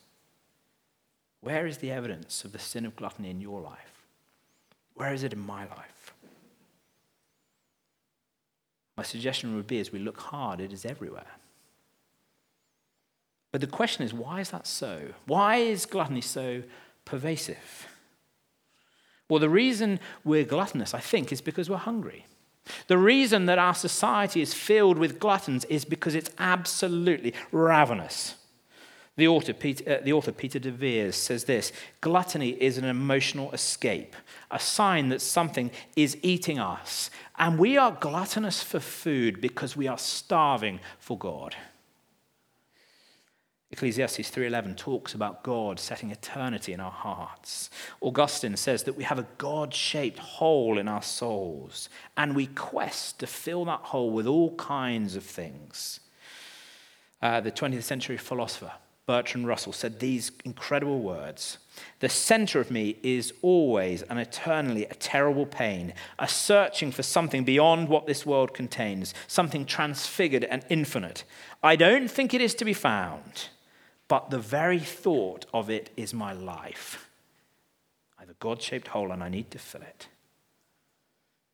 Where 1.41 1.67
is 1.67 1.79
the 1.79 1.91
evidence 1.91 2.45
of 2.45 2.53
the 2.53 2.59
sin 2.59 2.87
of 2.87 2.97
gluttony 2.97 3.31
in 3.31 3.41
your 3.41 3.61
life? 3.61 4.05
Where 4.95 5.13
is 5.13 5.23
it 5.23 5.33
in 5.33 5.41
my 5.41 5.63
life? 5.67 6.15
My 8.97 9.03
suggestion 9.05 9.55
would 9.55 9.67
be 9.67 9.79
as 9.79 9.93
we 9.93 9.99
look 9.99 10.19
hard, 10.19 10.61
it 10.61 10.73
is 10.73 10.85
everywhere. 10.85 11.37
But 13.53 13.61
the 13.61 13.67
question 13.67 14.05
is, 14.05 14.13
why 14.13 14.41
is 14.41 14.51
that 14.51 14.67
so? 14.67 15.11
Why 15.27 15.57
is 15.57 15.87
gluttony 15.87 16.21
so 16.21 16.63
pervasive? 17.05 17.87
Well, 19.29 19.41
the 19.41 19.49
reason 19.49 20.01
we're 20.25 20.45
gluttonous, 20.45 20.95
I 20.95 21.01
think, 21.01 21.33
is 21.33 21.41
because 21.41 21.69
we're 21.69 21.77
hungry. 21.77 22.27
The 22.87 22.99
reason 22.99 23.47
that 23.47 23.59
our 23.59 23.75
society 23.75 24.41
is 24.41 24.55
filled 24.55 24.99
with 24.99 25.19
gluttons 25.19 25.65
is 25.67 25.85
because 25.85 26.15
it's 26.15 26.31
absolutely 26.39 27.35
ravenous. 27.53 28.35
The 29.17 29.27
author, 29.27 29.53
Peter, 29.53 29.95
uh, 29.95 30.05
the 30.05 30.13
author 30.13 30.31
Peter 30.31 30.61
de 30.61 30.71
Vries 30.71 31.17
says 31.17 31.45
this 31.45 31.73
Gluttony 32.01 32.51
is 32.51 32.79
an 32.79 32.85
emotional 32.85 33.51
escape, 33.53 34.15
a 34.51 34.61
sign 34.61 35.09
that 35.09 35.21
something 35.21 35.73
is 35.97 36.17
eating 36.23 36.61
us. 36.61 37.11
And 37.37 37.59
we 37.59 37.77
are 37.77 37.99
gluttonous 38.01 38.63
for 38.63 38.79
food 38.79 39.41
because 39.41 39.77
we 39.77 39.89
are 39.89 39.99
starving 39.99 40.79
for 41.01 41.19
God. 41.19 41.57
Ecclesiastes 43.71 44.31
3:11 44.31 44.77
talks 44.77 45.13
about 45.13 45.43
God 45.43 45.79
setting 45.79 46.11
eternity 46.11 46.73
in 46.73 46.81
our 46.81 46.91
hearts. 46.91 47.69
Augustine 48.01 48.57
says 48.57 48.85
that 48.85 48.97
we 48.97 49.05
have 49.05 49.19
a 49.19 49.27
God-shaped 49.37 50.19
hole 50.19 50.79
in 50.79 50.89
our 50.89 51.03
souls 51.03 51.91
and 52.17 52.35
we 52.35 52.47
quest 52.47 53.19
to 53.21 53.27
fill 53.27 53.67
that 53.67 53.81
hole 53.81 54.11
with 54.11 54.27
all 54.27 54.55
kinds 54.57 55.17
of 55.17 55.25
things. 55.25 56.01
Uh, 57.21 57.41
the 57.41 57.53
20th 57.53 57.83
century 57.83 58.17
philosopher 58.17 58.73
Bertrand 59.05 59.47
Russell 59.47 59.73
said 59.73 60.01
these 60.01 60.33
incredible 60.47 61.01
words 61.01 61.59
The 62.01 62.09
center 62.09 62.61
of 62.61 62.71
me 62.71 62.97
is 63.03 63.35
always 63.43 64.01
and 64.03 64.19
eternally 64.19 64.87
a 64.87 64.95
terrible 64.95 65.47
pain, 65.47 65.93
a 66.19 66.27
searching 66.27 66.91
for 66.91 67.03
something 67.03 67.45
beyond 67.45 67.91
what 67.91 68.07
this 68.07 68.25
world 68.25 68.55
contains, 68.55 69.13
something 69.27 69.67
transfigured 69.67 70.45
and 70.45 70.65
infinite. 70.71 71.25
I 71.63 71.77
don't 71.77 72.11
think 72.11 72.33
it 72.33 72.41
is 72.41 72.55
to 72.57 72.65
be 72.65 72.73
found 72.73 73.49
but 74.09 74.31
the 74.31 74.39
very 74.39 74.81
thought 74.81 75.47
of 75.55 75.71
it 75.71 75.91
is 75.97 76.13
my 76.13 76.33
life. 76.33 77.09
I 78.19 78.23
have 78.23 78.31
a 78.31 78.35
God 78.41 78.61
shaped 78.61 78.89
hole 78.89 79.13
and 79.13 79.23
I 79.23 79.29
need 79.29 79.51
to 79.53 79.59
fill 79.59 79.83
it. 79.83 80.09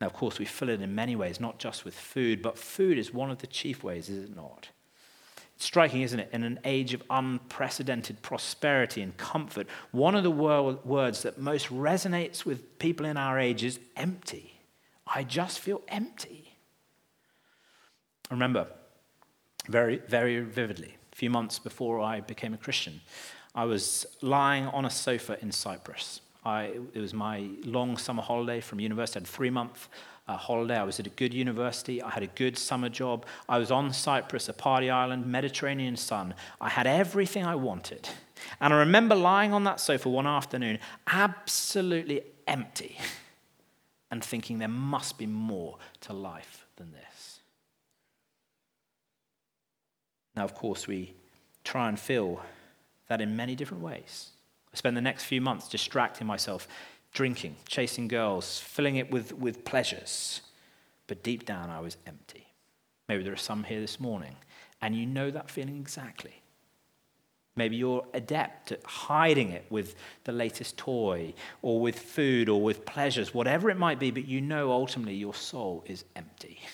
Now, 0.00 0.06
of 0.06 0.12
course, 0.12 0.38
we 0.38 0.44
fill 0.44 0.70
it 0.70 0.80
in 0.80 0.94
many 0.94 1.14
ways, 1.16 1.40
not 1.40 1.58
just 1.58 1.84
with 1.84 1.94
food, 1.94 2.42
but 2.42 2.58
food 2.58 2.98
is 2.98 3.12
one 3.12 3.30
of 3.30 3.38
the 3.38 3.46
chief 3.46 3.84
ways, 3.84 4.08
is 4.08 4.24
it 4.24 4.36
not? 4.36 4.68
It's 5.56 5.64
striking, 5.64 6.02
isn't 6.02 6.18
it? 6.18 6.30
In 6.32 6.42
an 6.42 6.58
age 6.64 6.94
of 6.94 7.02
unprecedented 7.10 8.20
prosperity 8.22 9.02
and 9.02 9.16
comfort, 9.16 9.68
one 9.92 10.14
of 10.14 10.24
the 10.24 10.30
words 10.30 11.22
that 11.22 11.38
most 11.38 11.68
resonates 11.68 12.44
with 12.44 12.78
people 12.78 13.06
in 13.06 13.16
our 13.16 13.38
age 13.38 13.62
is 13.62 13.78
empty. 13.96 14.60
I 15.06 15.22
just 15.22 15.60
feel 15.60 15.82
empty. 15.88 16.56
I 18.30 18.34
remember 18.34 18.66
very, 19.68 19.98
very 20.08 20.40
vividly 20.40 20.96
a 21.14 21.16
few 21.16 21.30
months 21.30 21.60
before 21.60 22.00
I 22.00 22.20
became 22.20 22.54
a 22.54 22.56
Christian. 22.56 23.00
I 23.54 23.64
was 23.66 24.04
lying 24.20 24.66
on 24.66 24.84
a 24.84 24.90
sofa 24.90 25.38
in 25.40 25.52
Cyprus. 25.52 26.20
I, 26.44 26.72
it 26.92 26.98
was 26.98 27.14
my 27.14 27.48
long 27.64 27.96
summer 27.96 28.22
holiday 28.22 28.60
from 28.60 28.80
university. 28.80 29.18
I 29.18 29.20
had 29.20 29.28
three 29.28 29.50
month 29.50 29.88
uh, 30.26 30.36
holiday. 30.36 30.76
I 30.76 30.82
was 30.82 30.98
at 30.98 31.06
a 31.06 31.10
good 31.10 31.32
university. 31.32 32.02
I 32.02 32.10
had 32.10 32.24
a 32.24 32.28
good 32.28 32.58
summer 32.58 32.88
job. 32.88 33.26
I 33.48 33.58
was 33.58 33.70
on 33.70 33.92
Cyprus, 33.92 34.48
a 34.48 34.52
party 34.52 34.90
island, 34.90 35.26
Mediterranean 35.26 35.96
sun. 35.96 36.34
I 36.60 36.68
had 36.68 36.86
everything 36.86 37.44
I 37.44 37.54
wanted. 37.54 38.08
And 38.60 38.74
I 38.74 38.78
remember 38.78 39.14
lying 39.14 39.52
on 39.52 39.62
that 39.64 39.78
sofa 39.78 40.08
one 40.08 40.26
afternoon, 40.26 40.80
absolutely 41.06 42.22
empty, 42.48 42.98
and 44.10 44.22
thinking 44.22 44.58
there 44.58 44.68
must 44.68 45.16
be 45.16 45.26
more 45.26 45.78
to 46.02 46.12
life 46.12 46.66
than 46.76 46.90
this. 46.92 47.13
Now, 50.36 50.44
of 50.44 50.54
course, 50.54 50.86
we 50.86 51.14
try 51.62 51.88
and 51.88 51.98
fill 51.98 52.40
that 53.08 53.20
in 53.20 53.36
many 53.36 53.54
different 53.54 53.82
ways. 53.82 54.30
I 54.72 54.76
spend 54.76 54.96
the 54.96 55.02
next 55.02 55.24
few 55.24 55.40
months 55.40 55.68
distracting 55.68 56.26
myself, 56.26 56.66
drinking, 57.12 57.56
chasing 57.68 58.08
girls, 58.08 58.58
filling 58.58 58.96
it 58.96 59.10
with, 59.10 59.32
with 59.32 59.64
pleasures. 59.64 60.40
But 61.06 61.22
deep 61.22 61.46
down, 61.46 61.70
I 61.70 61.80
was 61.80 61.96
empty. 62.06 62.46
Maybe 63.08 63.22
there 63.22 63.32
are 63.32 63.36
some 63.36 63.64
here 63.64 63.80
this 63.80 64.00
morning, 64.00 64.34
and 64.80 64.96
you 64.96 65.06
know 65.06 65.30
that 65.30 65.50
feeling 65.50 65.76
exactly. 65.76 66.42
Maybe 67.56 67.76
you're 67.76 68.04
adept 68.14 68.72
at 68.72 68.82
hiding 68.84 69.50
it 69.50 69.64
with 69.70 69.94
the 70.24 70.32
latest 70.32 70.76
toy, 70.76 71.34
or 71.62 71.80
with 71.80 71.98
food, 71.98 72.48
or 72.48 72.60
with 72.60 72.84
pleasures, 72.84 73.32
whatever 73.32 73.70
it 73.70 73.76
might 73.76 74.00
be, 74.00 74.10
but 74.10 74.26
you 74.26 74.40
know 74.40 74.72
ultimately 74.72 75.14
your 75.14 75.34
soul 75.34 75.84
is 75.86 76.04
empty. 76.16 76.58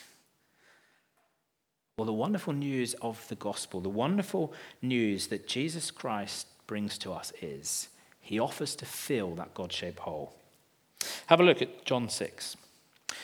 Well, 2.01 2.07
the 2.07 2.15
wonderful 2.15 2.55
news 2.55 2.95
of 3.03 3.29
the 3.29 3.35
gospel, 3.35 3.83
the 3.83 3.91
wonderful 3.91 4.55
news 4.81 5.27
that 5.27 5.47
Jesus 5.47 5.91
Christ 5.91 6.47
brings 6.67 6.97
to 6.97 7.13
us 7.13 7.31
is 7.43 7.91
he 8.23 8.41
offers 8.41 8.75
to 8.77 8.87
fill 8.87 9.35
that 9.35 9.53
God 9.53 9.71
shaped 9.71 9.99
hole. 9.99 10.35
Have 11.27 11.41
a 11.41 11.43
look 11.43 11.61
at 11.61 11.85
John 11.85 12.09
6. 12.09 12.57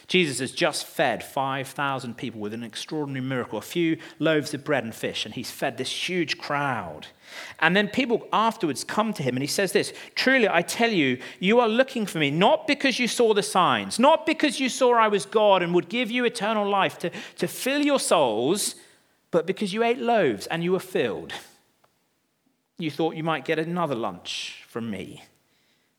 Jesus 0.07 0.39
has 0.39 0.53
just 0.53 0.87
fed 0.87 1.25
5,000 1.25 2.17
people 2.17 2.41
with 2.41 2.55
an 2.55 2.63
extraordinary 2.63 3.25
miracle, 3.25 3.59
a 3.59 3.63
few 3.63 3.99
loaves 4.21 4.55
of 4.55 4.63
bread 4.63 4.85
and 4.85 4.95
fish, 4.95 5.27
and 5.27 5.35
he's 5.35 5.51
fed 5.51 5.77
this 5.77 6.09
huge 6.09 6.39
crowd. 6.39 7.09
And 7.59 7.75
then 7.75 7.89
people 7.89 8.29
afterwards 8.33 8.85
come 8.85 9.13
to 9.15 9.23
him, 9.25 9.35
and 9.35 9.43
he 9.43 9.49
says 9.49 9.73
this 9.73 9.93
Truly, 10.15 10.49
I 10.49 10.63
tell 10.63 10.93
you, 10.93 11.19
you 11.41 11.59
are 11.59 11.69
looking 11.69 12.07
for 12.07 12.19
me, 12.19 12.31
not 12.31 12.69
because 12.69 13.01
you 13.01 13.09
saw 13.09 13.35
the 13.35 13.43
signs, 13.43 13.99
not 13.99 14.27
because 14.27 14.61
you 14.61 14.69
saw 14.69 14.95
I 14.95 15.09
was 15.09 15.27
God 15.27 15.61
and 15.63 15.75
would 15.75 15.89
give 15.89 16.11
you 16.11 16.25
eternal 16.25 16.69
life 16.69 16.99
to, 16.99 17.11
to 17.39 17.49
fill 17.49 17.85
your 17.85 17.99
souls, 17.99 18.77
but 19.33 19.45
because 19.45 19.73
you 19.73 19.83
ate 19.83 19.99
loaves 19.99 20.47
and 20.47 20.63
you 20.63 20.71
were 20.71 20.79
filled. 20.79 21.33
You 22.79 22.93
thought 22.93 23.17
you 23.17 23.25
might 23.25 23.45
get 23.45 23.59
another 23.59 23.97
lunch 23.97 24.65
from 24.69 24.89
me, 24.89 25.25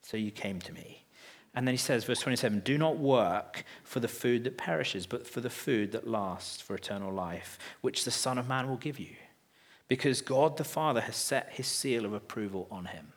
so 0.01 0.15
you 0.15 0.31
came 0.31 0.61
to 0.61 0.71
me. 0.71 0.96
And 1.57 1.67
then 1.67 1.73
he 1.73 1.79
says, 1.79 2.03
verse 2.03 2.19
27 2.19 2.59
Do 2.59 2.77
not 2.77 2.99
work 2.99 3.65
for 3.83 3.99
the 3.99 4.07
food 4.07 4.43
that 4.43 4.59
perishes, 4.59 5.07
but 5.07 5.25
for 5.25 5.41
the 5.41 5.49
food 5.49 5.91
that 5.91 6.07
lasts 6.07 6.61
for 6.61 6.75
eternal 6.75 7.11
life, 7.11 7.57
which 7.81 8.05
the 8.05 8.11
Son 8.11 8.37
of 8.37 8.47
Man 8.47 8.69
will 8.69 8.77
give 8.77 8.99
you. 8.99 9.15
Because 9.87 10.21
God 10.21 10.57
the 10.57 10.63
Father 10.63 11.01
has 11.01 11.15
set 11.15 11.53
his 11.53 11.65
seal 11.65 12.05
of 12.05 12.13
approval 12.13 12.67
on 12.69 12.85
him. 12.85 13.07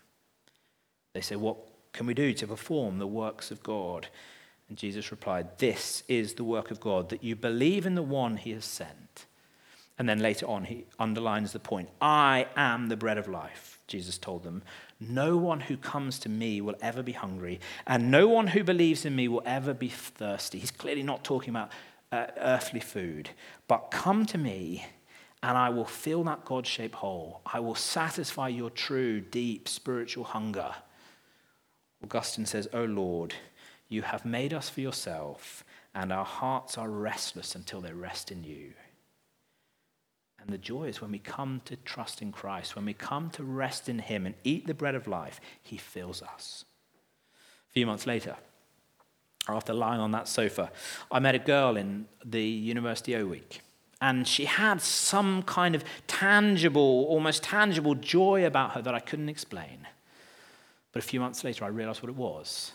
They 1.12 1.20
say, 1.20 1.36
What 1.36 1.58
can 1.92 2.06
we 2.06 2.14
do 2.14 2.32
to 2.32 2.46
perform 2.46 2.98
the 2.98 3.06
works 3.06 3.50
of 3.50 3.62
God? 3.62 4.08
And 4.70 4.78
Jesus 4.78 5.10
replied, 5.10 5.58
This 5.58 6.02
is 6.08 6.32
the 6.32 6.44
work 6.44 6.70
of 6.70 6.80
God, 6.80 7.10
that 7.10 7.22
you 7.22 7.36
believe 7.36 7.84
in 7.84 7.94
the 7.94 8.02
one 8.02 8.38
he 8.38 8.52
has 8.52 8.64
sent. 8.64 9.09
And 10.00 10.08
then 10.08 10.20
later 10.20 10.46
on, 10.46 10.64
he 10.64 10.86
underlines 10.98 11.52
the 11.52 11.58
point 11.58 11.90
I 12.00 12.46
am 12.56 12.88
the 12.88 12.96
bread 12.96 13.18
of 13.18 13.28
life, 13.28 13.78
Jesus 13.86 14.16
told 14.16 14.44
them. 14.44 14.62
No 14.98 15.36
one 15.36 15.60
who 15.60 15.76
comes 15.76 16.18
to 16.20 16.30
me 16.30 16.62
will 16.62 16.74
ever 16.80 17.02
be 17.02 17.12
hungry, 17.12 17.60
and 17.86 18.10
no 18.10 18.26
one 18.26 18.46
who 18.46 18.64
believes 18.64 19.04
in 19.04 19.14
me 19.14 19.28
will 19.28 19.42
ever 19.44 19.74
be 19.74 19.90
thirsty. 19.90 20.58
He's 20.58 20.70
clearly 20.70 21.02
not 21.02 21.22
talking 21.22 21.50
about 21.50 21.70
uh, 22.10 22.28
earthly 22.38 22.80
food, 22.80 23.28
but 23.68 23.90
come 23.90 24.24
to 24.24 24.38
me, 24.38 24.86
and 25.42 25.58
I 25.58 25.68
will 25.68 25.84
fill 25.84 26.24
that 26.24 26.46
God 26.46 26.66
shaped 26.66 26.94
hole. 26.94 27.42
I 27.44 27.60
will 27.60 27.74
satisfy 27.74 28.48
your 28.48 28.70
true, 28.70 29.20
deep 29.20 29.68
spiritual 29.68 30.24
hunger. 30.24 30.76
Augustine 32.02 32.46
says, 32.46 32.70
O 32.72 32.84
Lord, 32.84 33.34
you 33.90 34.00
have 34.00 34.24
made 34.24 34.54
us 34.54 34.70
for 34.70 34.80
yourself, 34.80 35.62
and 35.94 36.10
our 36.10 36.24
hearts 36.24 36.78
are 36.78 36.88
restless 36.88 37.54
until 37.54 37.82
they 37.82 37.92
rest 37.92 38.32
in 38.32 38.44
you. 38.44 38.72
And 40.42 40.52
the 40.52 40.58
joy 40.58 40.84
is 40.84 41.00
when 41.00 41.12
we 41.12 41.18
come 41.18 41.60
to 41.66 41.76
trust 41.76 42.22
in 42.22 42.32
Christ, 42.32 42.74
when 42.74 42.84
we 42.84 42.94
come 42.94 43.30
to 43.30 43.42
rest 43.42 43.88
in 43.88 43.98
Him 43.98 44.26
and 44.26 44.34
eat 44.44 44.66
the 44.66 44.74
bread 44.74 44.94
of 44.94 45.06
life, 45.06 45.40
He 45.62 45.76
fills 45.76 46.22
us. 46.22 46.64
A 47.68 47.72
few 47.72 47.86
months 47.86 48.06
later, 48.06 48.36
after 49.48 49.72
lying 49.72 50.00
on 50.00 50.12
that 50.12 50.28
sofa, 50.28 50.70
I 51.10 51.18
met 51.18 51.34
a 51.34 51.38
girl 51.38 51.76
in 51.76 52.06
the 52.24 52.42
University 52.42 53.16
O 53.16 53.26
Week. 53.26 53.60
And 54.00 54.26
she 54.26 54.46
had 54.46 54.80
some 54.80 55.42
kind 55.42 55.74
of 55.74 55.84
tangible, 56.06 57.04
almost 57.08 57.42
tangible 57.42 57.94
joy 57.94 58.46
about 58.46 58.72
her 58.72 58.82
that 58.82 58.94
I 58.94 59.00
couldn't 59.00 59.28
explain. 59.28 59.86
But 60.92 61.04
a 61.04 61.06
few 61.06 61.20
months 61.20 61.44
later, 61.44 61.64
I 61.64 61.68
realized 61.68 62.02
what 62.02 62.08
it 62.08 62.16
was 62.16 62.72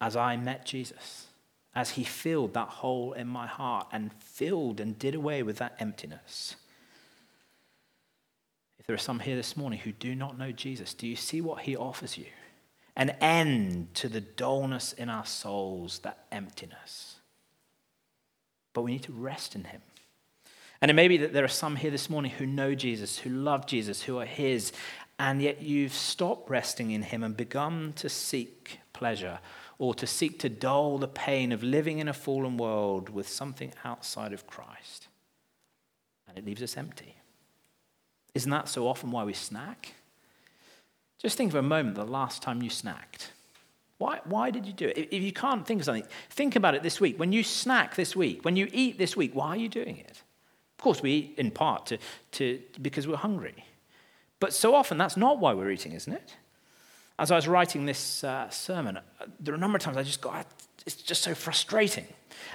as 0.00 0.16
I 0.16 0.36
met 0.36 0.64
Jesus, 0.64 1.26
as 1.74 1.90
he 1.90 2.04
filled 2.04 2.54
that 2.54 2.68
hole 2.68 3.12
in 3.12 3.26
my 3.26 3.46
heart 3.46 3.88
and 3.92 4.12
filled 4.12 4.80
and 4.80 4.98
did 4.98 5.14
away 5.14 5.42
with 5.42 5.58
that 5.58 5.74
emptiness. 5.80 6.56
There 8.88 8.94
are 8.94 8.98
some 8.98 9.20
here 9.20 9.36
this 9.36 9.54
morning 9.54 9.80
who 9.80 9.92
do 9.92 10.14
not 10.14 10.38
know 10.38 10.50
Jesus, 10.50 10.94
do 10.94 11.06
you 11.06 11.14
see 11.14 11.42
what 11.42 11.60
he 11.60 11.76
offers 11.76 12.16
you? 12.16 12.24
An 12.96 13.10
end 13.20 13.94
to 13.96 14.08
the 14.08 14.22
dullness 14.22 14.94
in 14.94 15.10
our 15.10 15.26
souls, 15.26 15.98
that 16.00 16.24
emptiness. 16.32 17.16
But 18.72 18.82
we 18.82 18.92
need 18.92 19.02
to 19.02 19.12
rest 19.12 19.54
in 19.54 19.64
him. 19.64 19.82
And 20.80 20.90
it 20.90 20.94
may 20.94 21.06
be 21.06 21.18
that 21.18 21.34
there 21.34 21.44
are 21.44 21.48
some 21.48 21.76
here 21.76 21.90
this 21.90 22.08
morning 22.08 22.30
who 22.30 22.46
know 22.46 22.74
Jesus, 22.74 23.18
who 23.18 23.28
love 23.28 23.66
Jesus, 23.66 24.04
who 24.04 24.18
are 24.20 24.24
his, 24.24 24.72
and 25.18 25.42
yet 25.42 25.60
you've 25.60 25.92
stopped 25.92 26.48
resting 26.48 26.90
in 26.90 27.02
him 27.02 27.22
and 27.22 27.36
begun 27.36 27.92
to 27.96 28.08
seek 28.08 28.80
pleasure 28.94 29.40
or 29.78 29.92
to 29.96 30.06
seek 30.06 30.38
to 30.38 30.48
dull 30.48 30.96
the 30.96 31.08
pain 31.08 31.52
of 31.52 31.62
living 31.62 31.98
in 31.98 32.08
a 32.08 32.14
fallen 32.14 32.56
world 32.56 33.10
with 33.10 33.28
something 33.28 33.74
outside 33.84 34.32
of 34.32 34.46
Christ. 34.46 35.08
And 36.26 36.38
it 36.38 36.46
leaves 36.46 36.62
us 36.62 36.78
empty. 36.78 37.17
Isn't 38.34 38.50
that 38.50 38.68
so 38.68 38.86
often 38.86 39.10
why 39.10 39.24
we 39.24 39.32
snack? 39.32 39.94
Just 41.20 41.36
think 41.36 41.52
for 41.52 41.58
a 41.58 41.62
moment 41.62 41.96
the 41.96 42.04
last 42.04 42.42
time 42.42 42.62
you 42.62 42.70
snacked. 42.70 43.30
Why, 43.98 44.20
why 44.24 44.50
did 44.50 44.64
you 44.64 44.72
do 44.72 44.86
it? 44.86 45.08
If 45.10 45.22
you 45.22 45.32
can't 45.32 45.66
think 45.66 45.80
of 45.80 45.86
something, 45.86 46.06
think 46.30 46.54
about 46.54 46.74
it 46.76 46.84
this 46.84 47.00
week. 47.00 47.18
When 47.18 47.32
you 47.32 47.42
snack 47.42 47.96
this 47.96 48.14
week, 48.14 48.44
when 48.44 48.54
you 48.56 48.68
eat 48.72 48.96
this 48.96 49.16
week, 49.16 49.34
why 49.34 49.48
are 49.48 49.56
you 49.56 49.68
doing 49.68 49.96
it? 49.96 50.22
Of 50.78 50.82
course, 50.84 51.02
we 51.02 51.10
eat 51.10 51.34
in 51.36 51.50
part 51.50 51.86
to, 51.86 51.98
to, 52.32 52.60
because 52.80 53.08
we're 53.08 53.16
hungry. 53.16 53.64
But 54.38 54.52
so 54.52 54.76
often, 54.76 54.98
that's 54.98 55.16
not 55.16 55.40
why 55.40 55.52
we're 55.52 55.72
eating, 55.72 55.92
isn't 55.92 56.12
it? 56.12 56.36
As 57.18 57.32
I 57.32 57.36
was 57.36 57.48
writing 57.48 57.84
this 57.84 58.22
uh, 58.22 58.48
sermon, 58.50 58.98
uh, 58.98 59.02
there 59.40 59.52
are 59.52 59.56
a 59.56 59.60
number 59.60 59.76
of 59.76 59.82
times 59.82 59.96
I 59.96 60.04
just 60.04 60.20
got, 60.20 60.46
it's 60.86 60.96
just 60.96 61.22
so 61.22 61.34
frustrating. 61.34 62.06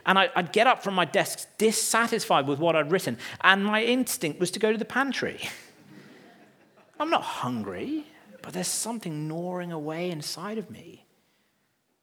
And 0.05 0.17
I, 0.17 0.29
would 0.35 0.51
get 0.51 0.67
up 0.67 0.83
from 0.83 0.95
my 0.95 1.05
desk 1.05 1.47
dissatisfied 1.57 2.47
with 2.47 2.59
what 2.59 2.75
I'd 2.75 2.91
written, 2.91 3.17
and 3.41 3.65
my 3.65 3.83
instinct 3.83 4.39
was 4.39 4.51
to 4.51 4.59
go 4.59 4.71
to 4.71 4.77
the 4.77 4.85
pantry. 4.85 5.39
I'm 6.99 7.09
not 7.09 7.23
hungry, 7.23 8.05
but 8.41 8.53
there's 8.53 8.67
something 8.67 9.27
gnawing 9.27 9.71
away 9.71 10.11
inside 10.11 10.57
of 10.57 10.69
me. 10.69 11.05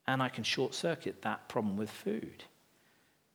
And 0.06 0.22
I 0.22 0.28
can 0.28 0.42
short 0.42 0.74
circuit 0.74 1.22
that 1.22 1.48
problem 1.48 1.76
with 1.76 1.90
food. 1.90 2.44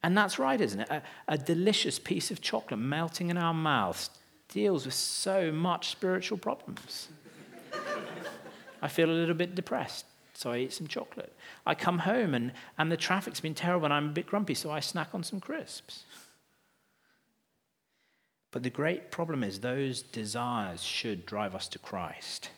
And 0.04 0.17
that's 0.17 0.38
right, 0.38 0.60
isn't 0.60 0.82
it? 0.82 0.89
A, 0.89 1.02
a, 1.28 1.38
delicious 1.38 1.98
piece 1.98 2.30
of 2.30 2.41
chocolate 2.41 2.80
melting 2.80 3.32
in 3.32 3.38
our 3.38 3.54
mouths 3.54 4.12
deals 4.50 4.86
with 4.86 4.93
so 4.93 5.52
much 5.52 5.89
spiritual 5.89 6.38
problems. 6.38 7.08
I 8.82 8.88
feel 8.88 9.10
a 9.10 9.12
little 9.12 9.34
bit 9.34 9.56
depressed, 9.56 10.06
so 10.38 10.52
I 10.52 10.60
eat 10.60 10.74
some 10.74 10.88
chocolate. 10.88 11.34
I 11.65 11.76
come 11.76 12.00
home 12.00 12.34
and, 12.34 12.52
and 12.78 12.91
the 12.91 12.98
traffic's 12.98 13.39
been 13.39 13.56
terrible 13.56 13.86
and 13.86 13.93
I'm 13.93 14.10
a 14.10 14.13
bit 14.13 14.28
grumpy, 14.28 14.54
so 14.54 14.71
I 14.71 14.80
snack 14.80 15.10
on 15.13 15.24
some 15.24 15.39
crisps. 15.39 16.04
But 18.52 18.63
the 18.63 18.69
great 18.69 19.12
problem 19.12 19.43
is 19.43 19.60
those 19.60 20.02
desires 20.02 20.84
should 20.84 21.26
drive 21.26 21.56
us 21.56 21.67
to 21.69 21.80
Christ 21.80 22.50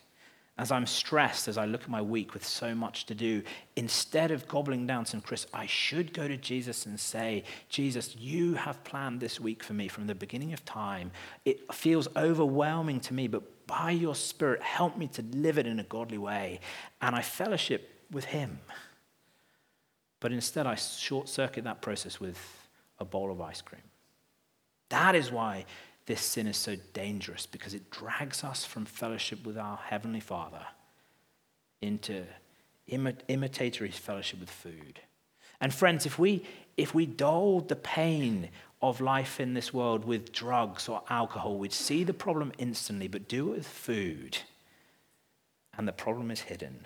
as 0.57 0.71
I'm 0.71 0.87
stressed, 0.87 1.47
as 1.47 1.57
I 1.57 1.65
look 1.65 1.83
at 1.83 1.89
my 1.89 2.01
week 2.01 2.33
with 2.33 2.43
so 2.43 2.73
much 2.73 3.05
to 3.05 3.15
do, 3.15 3.43
instead 3.75 4.31
of 4.31 4.47
gobbling 4.47 4.87
down 4.87 5.05
some 5.05 5.21
crisps, 5.21 5.51
I 5.53 5.67
should 5.67 6.13
go 6.13 6.27
to 6.27 6.35
Jesus 6.35 6.87
and 6.87 6.99
say, 6.99 7.43
Jesus, 7.69 8.15
you 8.15 8.55
have 8.55 8.83
planned 8.83 9.19
this 9.19 9.39
week 9.39 9.63
for 9.63 9.73
me 9.73 9.87
from 9.87 10.07
the 10.07 10.15
beginning 10.15 10.53
of 10.53 10.65
time. 10.65 11.11
It 11.45 11.71
feels 11.73 12.07
overwhelming 12.15 13.01
to 13.01 13.13
me, 13.13 13.27
but 13.27 13.67
by 13.67 13.91
your 13.91 14.15
Spirit, 14.15 14.63
help 14.63 14.97
me 14.97 15.07
to 15.09 15.21
live 15.33 15.59
it 15.59 15.67
in 15.67 15.79
a 15.79 15.83
godly 15.83 16.17
way. 16.17 16.59
And 17.01 17.15
I 17.15 17.21
fellowship 17.21 18.05
with 18.11 18.25
Him. 18.25 18.59
But 20.19 20.31
instead, 20.31 20.65
I 20.65 20.75
short 20.75 21.29
circuit 21.29 21.65
that 21.65 21.81
process 21.81 22.19
with 22.19 22.39
a 22.99 23.05
bowl 23.05 23.31
of 23.31 23.39
ice 23.41 23.61
cream. 23.61 23.83
That 24.89 25.15
is 25.15 25.31
why 25.31 25.65
this 26.07 26.21
sin 26.21 26.47
is 26.47 26.57
so 26.57 26.75
dangerous 26.93 27.45
because 27.45 27.73
it 27.73 27.91
drags 27.91 28.43
us 28.43 28.65
from 28.65 28.85
fellowship 28.85 29.45
with 29.45 29.57
our 29.57 29.77
Heavenly 29.77 30.21
Father 30.21 30.65
into 31.81 32.23
imitatory 32.87 33.91
fellowship 33.91 34.39
with 34.39 34.49
food. 34.49 35.01
And 35.59 35.73
friends, 35.73 36.05
if 36.05 36.17
we, 36.17 36.45
if 36.77 36.95
we 36.95 37.05
dulled 37.05 37.67
the 37.67 37.75
pain 37.75 38.49
of 38.81 39.01
life 39.01 39.39
in 39.39 39.53
this 39.53 39.73
world 39.73 40.05
with 40.05 40.31
drugs 40.31 40.87
or 40.87 41.03
alcohol, 41.09 41.57
we'd 41.57 41.73
see 41.73 42.03
the 42.03 42.13
problem 42.13 42.53
instantly, 42.57 43.07
but 43.07 43.27
do 43.27 43.51
it 43.51 43.57
with 43.57 43.67
food, 43.67 44.37
and 45.77 45.87
the 45.87 45.93
problem 45.93 46.31
is 46.31 46.41
hidden. 46.41 46.85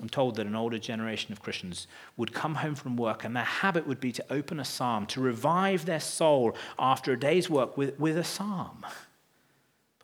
I'm 0.00 0.08
told 0.08 0.36
that 0.36 0.46
an 0.46 0.54
older 0.54 0.78
generation 0.78 1.32
of 1.32 1.42
Christians 1.42 1.88
would 2.16 2.32
come 2.32 2.56
home 2.56 2.74
from 2.74 2.96
work 2.96 3.24
and 3.24 3.34
their 3.34 3.42
habit 3.44 3.86
would 3.86 3.98
be 3.98 4.12
to 4.12 4.24
open 4.30 4.60
a 4.60 4.64
psalm, 4.64 5.06
to 5.06 5.20
revive 5.20 5.86
their 5.86 6.00
soul 6.00 6.56
after 6.78 7.12
a 7.12 7.18
day's 7.18 7.50
work 7.50 7.76
with, 7.76 7.98
with 7.98 8.16
a 8.16 8.24
psalm. 8.24 8.86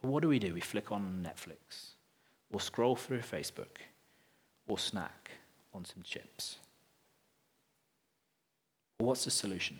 But 0.00 0.10
what 0.10 0.22
do 0.22 0.28
we 0.28 0.38
do? 0.38 0.52
We 0.52 0.60
flick 0.60 0.90
on 0.90 1.24
Netflix, 1.24 1.92
or 2.52 2.60
scroll 2.60 2.96
through 2.96 3.20
Facebook, 3.20 3.78
or 4.66 4.78
snack 4.78 5.30
on 5.72 5.84
some 5.84 6.02
chips. 6.02 6.56
What's 8.98 9.24
the 9.24 9.30
solution? 9.30 9.78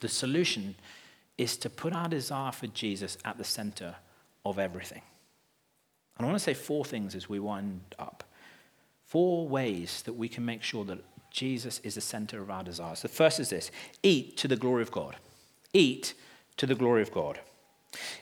The 0.00 0.08
solution 0.08 0.76
is 1.38 1.56
to 1.58 1.70
put 1.70 1.92
our 1.92 2.08
desire 2.08 2.52
for 2.52 2.68
Jesus 2.68 3.18
at 3.24 3.36
the 3.36 3.44
center 3.44 3.96
of 4.44 4.58
everything. 4.58 5.02
And 6.16 6.24
I 6.24 6.28
want 6.28 6.38
to 6.38 6.44
say 6.44 6.54
four 6.54 6.84
things 6.84 7.14
as 7.14 7.28
we 7.28 7.40
wind 7.40 7.80
up 7.98 8.24
four 9.06 9.48
ways 9.48 10.02
that 10.02 10.14
we 10.14 10.28
can 10.28 10.44
make 10.44 10.62
sure 10.62 10.84
that 10.84 10.98
Jesus 11.30 11.80
is 11.84 11.94
the 11.94 12.00
center 12.00 12.40
of 12.40 12.50
our 12.50 12.64
desires. 12.64 13.02
The 13.02 13.08
first 13.08 13.40
is 13.40 13.50
this 13.50 13.70
eat 14.02 14.36
to 14.38 14.48
the 14.48 14.56
glory 14.56 14.82
of 14.82 14.90
God. 14.90 15.16
Eat 15.72 16.14
to 16.56 16.66
the 16.66 16.74
glory 16.74 17.02
of 17.02 17.12
God. 17.12 17.40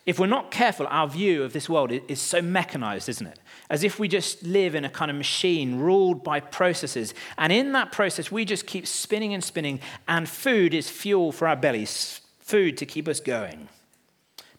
If 0.06 0.18
we're 0.18 0.26
not 0.26 0.50
careful, 0.50 0.86
our 0.88 1.08
view 1.08 1.42
of 1.42 1.52
this 1.52 1.68
world 1.68 1.90
is 1.90 2.20
so 2.20 2.40
mechanized, 2.42 3.08
isn't 3.08 3.26
it? 3.26 3.38
As 3.70 3.82
if 3.82 3.98
we 3.98 4.08
just 4.08 4.42
live 4.42 4.74
in 4.74 4.84
a 4.84 4.90
kind 4.90 5.10
of 5.10 5.16
machine 5.16 5.78
ruled 5.78 6.22
by 6.22 6.40
processes. 6.40 7.14
And 7.38 7.52
in 7.52 7.72
that 7.72 7.90
process, 7.90 8.30
we 8.30 8.44
just 8.44 8.66
keep 8.66 8.86
spinning 8.86 9.34
and 9.34 9.42
spinning, 9.42 9.80
and 10.06 10.28
food 10.28 10.74
is 10.74 10.90
fuel 10.90 11.32
for 11.32 11.48
our 11.48 11.56
bellies, 11.56 12.20
food 12.38 12.76
to 12.78 12.86
keep 12.86 13.08
us 13.08 13.20
going. 13.20 13.68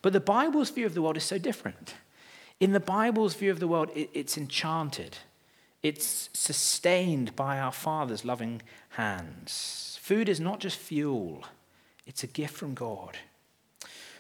But 0.01 0.13
the 0.13 0.19
Bible's 0.19 0.69
view 0.69 0.85
of 0.85 0.95
the 0.95 1.01
world 1.01 1.17
is 1.17 1.23
so 1.23 1.38
different. 1.38 1.93
In 2.59 2.73
the 2.73 2.79
Bible's 2.79 3.35
view 3.35 3.51
of 3.51 3.59
the 3.59 3.67
world, 3.67 3.91
it's 3.95 4.38
enchanted. 4.38 5.17
It's 5.86 6.32
sustained 6.34 7.36
by 7.36 7.60
our 7.60 7.71
Father's 7.71 8.26
loving 8.26 8.63
hands. 8.89 10.00
Food 10.02 10.28
is 10.28 10.39
not 10.39 10.60
just 10.60 10.80
fuel, 10.80 11.43
it's 12.08 12.24
a 12.24 12.28
gift 12.28 12.56
from 12.56 12.74
God. 12.74 13.19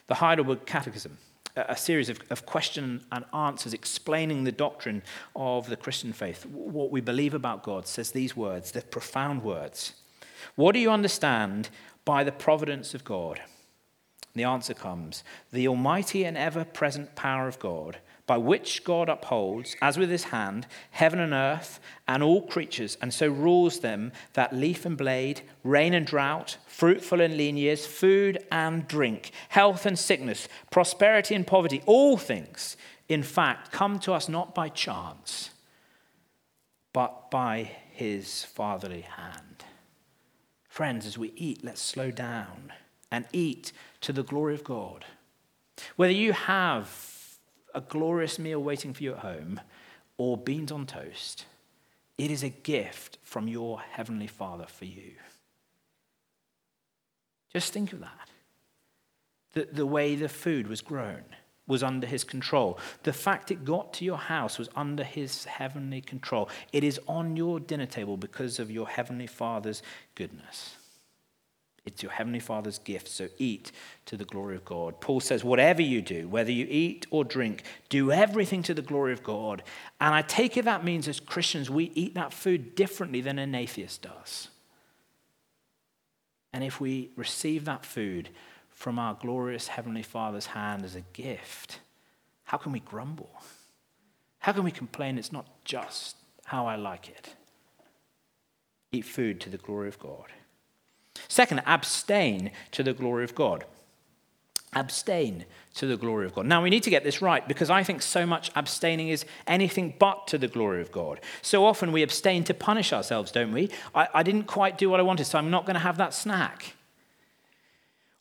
The 0.05 0.13
Heidelberg 0.13 0.67
Catechism, 0.67 1.17
a 1.55 1.75
series 1.75 2.07
of, 2.07 2.19
of 2.29 2.45
questions 2.45 3.01
and 3.11 3.25
answers 3.33 3.73
explaining 3.73 4.43
the 4.43 4.51
doctrine 4.51 5.01
of 5.35 5.67
the 5.67 5.75
Christian 5.75 6.13
faith, 6.13 6.45
what 6.45 6.91
we 6.91 7.01
believe 7.01 7.33
about 7.33 7.63
God, 7.63 7.87
says 7.87 8.11
these 8.11 8.37
words, 8.37 8.69
the 8.69 8.83
profound 8.83 9.41
words. 9.41 9.93
What 10.53 10.73
do 10.73 10.79
you 10.79 10.91
understand 10.91 11.69
by 12.05 12.23
the 12.23 12.31
providence 12.31 12.93
of 12.93 13.03
God? 13.03 13.41
The 14.35 14.43
answer 14.43 14.75
comes 14.75 15.23
the 15.51 15.67
almighty 15.67 16.25
and 16.25 16.37
ever 16.37 16.63
present 16.63 17.15
power 17.15 17.47
of 17.47 17.57
God 17.57 17.97
by 18.27 18.37
which 18.37 18.83
God 18.83 19.07
upholds, 19.07 19.75
as 19.81 19.97
with 19.97 20.09
his 20.09 20.25
hand, 20.25 20.65
heaven 20.91 21.19
and 21.19 21.33
earth 21.33 21.79
and 22.07 22.23
all 22.23 22.41
creatures, 22.41 22.97
and 23.01 23.13
so 23.13 23.27
rules 23.27 23.81
them 23.81 24.11
that 24.33 24.53
leaf 24.53 24.85
and 24.85 24.97
blade, 24.97 25.41
rain 25.63 25.93
and 25.93 26.07
drought, 26.07 26.57
fruitful 26.65 27.21
and 27.21 27.37
lean 27.37 27.55
years, 27.55 27.85
food 27.85 28.39
and 28.51 28.87
drink, 28.87 29.31
health 29.49 29.85
and 29.85 29.99
sickness, 29.99 30.47
prosperity 30.71 31.35
and 31.35 31.45
poverty, 31.45 31.83
all 31.85 32.17
things, 32.17 32.77
in 33.07 33.21
fact, 33.21 33.71
come 33.71 33.99
to 33.99 34.13
us 34.13 34.27
not 34.27 34.55
by 34.55 34.69
chance, 34.69 35.51
but 36.93 37.29
by 37.29 37.69
his 37.91 38.43
fatherly 38.43 39.01
hand. 39.01 39.63
Friends, 40.67 41.05
as 41.05 41.17
we 41.17 41.31
eat, 41.35 41.63
let's 41.63 41.81
slow 41.81 42.09
down 42.09 42.73
and 43.11 43.25
eat 43.31 43.71
to 44.01 44.11
the 44.11 44.23
glory 44.23 44.55
of 44.55 44.63
God. 44.63 45.05
Whether 45.95 46.13
you 46.13 46.33
have 46.33 47.14
a 47.75 47.81
glorious 47.81 48.39
meal 48.39 48.63
waiting 48.63 48.93
for 48.93 49.03
you 49.03 49.11
at 49.11 49.19
home, 49.19 49.59
or 50.17 50.37
beans 50.37 50.71
on 50.71 50.85
toast, 50.85 51.45
it 52.17 52.31
is 52.31 52.41
a 52.41 52.49
gift 52.49 53.17
from 53.23 53.47
your 53.47 53.81
Heavenly 53.81 54.27
Father 54.27 54.65
for 54.67 54.85
you. 54.85 55.11
Just 57.51 57.73
think 57.73 57.93
of 57.93 57.99
that. 57.99 58.29
The, 59.53 59.67
the 59.71 59.85
way 59.85 60.15
the 60.15 60.29
food 60.29 60.67
was 60.67 60.81
grown 60.81 61.23
was 61.67 61.83
under 61.83 62.05
his 62.07 62.23
control. 62.23 62.79
The 63.03 63.13
fact 63.13 63.51
it 63.51 63.65
got 63.65 63.93
to 63.93 64.05
your 64.05 64.17
house 64.17 64.57
was 64.57 64.69
under 64.75 65.03
his 65.03 65.45
heavenly 65.45 66.01
control. 66.01 66.49
It 66.71 66.83
is 66.83 66.99
on 67.07 67.35
your 67.35 67.59
dinner 67.59 67.85
table 67.87 68.17
because 68.17 68.59
of 68.59 68.69
your 68.69 68.87
heavenly 68.87 69.27
Father's 69.27 69.81
goodness. 70.13 70.75
It's 71.85 72.01
your 72.01 72.11
Heavenly 72.11 72.39
Father's 72.39 72.79
gift, 72.79 73.07
so 73.07 73.27
eat 73.37 73.71
to 74.07 74.17
the 74.17 74.25
glory 74.25 74.55
of 74.55 74.65
God. 74.65 74.99
Paul 74.99 75.19
says, 75.19 75.43
Whatever 75.43 75.83
you 75.83 76.01
do, 76.01 76.27
whether 76.27 76.51
you 76.51 76.65
eat 76.67 77.05
or 77.11 77.23
drink, 77.23 77.63
do 77.89 78.11
everything 78.11 78.63
to 78.63 78.73
the 78.73 78.81
glory 78.81 79.13
of 79.13 79.21
God. 79.21 79.61
And 80.01 80.15
I 80.15 80.23
take 80.23 80.57
it 80.57 80.65
that 80.65 80.83
means 80.83 81.07
as 81.07 81.19
Christians, 81.19 81.69
we 81.69 81.91
eat 81.93 82.15
that 82.15 82.33
food 82.33 82.73
differently 82.73 83.21
than 83.21 83.37
an 83.37 83.53
atheist 83.53 84.01
does. 84.01 84.49
And 86.51 86.63
if 86.63 86.81
we 86.81 87.11
receive 87.15 87.65
that 87.65 87.85
food 87.85 88.29
from 88.71 88.97
our 88.97 89.13
glorious 89.13 89.67
Heavenly 89.67 90.03
Father's 90.03 90.47
hand 90.47 90.83
as 90.83 90.95
a 90.95 91.01
gift, 91.13 91.81
how 92.45 92.57
can 92.57 92.71
we 92.71 92.79
grumble? 92.79 93.29
How 94.39 94.53
can 94.53 94.63
we 94.63 94.71
complain 94.71 95.17
it's 95.17 95.31
not 95.31 95.45
just 95.65 96.15
how 96.45 96.65
I 96.65 96.77
like 96.77 97.09
it? 97.09 97.35
Eat 98.91 99.05
food 99.05 99.39
to 99.41 99.49
the 99.49 99.57
glory 99.57 99.87
of 99.87 99.99
God. 99.99 100.31
Second, 101.35 101.63
abstain 101.65 102.49
to 102.71 102.81
the 102.81 102.93
glory 102.93 103.25
of 103.25 103.35
God. 103.35 103.65
Abstain 104.71 105.43
to 105.73 105.85
the 105.85 105.97
glory 105.97 106.25
of 106.25 106.33
God. 106.33 106.45
Now, 106.45 106.63
we 106.63 106.69
need 106.69 106.83
to 106.83 106.89
get 106.89 107.03
this 107.03 107.21
right 107.21 107.45
because 107.45 107.69
I 107.69 107.83
think 107.83 108.01
so 108.01 108.25
much 108.25 108.51
abstaining 108.55 109.09
is 109.09 109.25
anything 109.45 109.95
but 109.99 110.27
to 110.27 110.37
the 110.37 110.47
glory 110.47 110.79
of 110.79 110.93
God. 110.93 111.19
So 111.41 111.65
often 111.65 111.91
we 111.91 112.03
abstain 112.03 112.45
to 112.45 112.53
punish 112.53 112.93
ourselves, 112.93 113.33
don't 113.33 113.51
we? 113.51 113.69
I, 113.93 114.07
I 114.13 114.23
didn't 114.23 114.43
quite 114.43 114.77
do 114.77 114.89
what 114.89 115.01
I 115.01 115.03
wanted, 115.03 115.25
so 115.25 115.37
I'm 115.37 115.51
not 115.51 115.65
going 115.65 115.73
to 115.73 115.81
have 115.81 115.97
that 115.97 116.13
snack. 116.13 116.73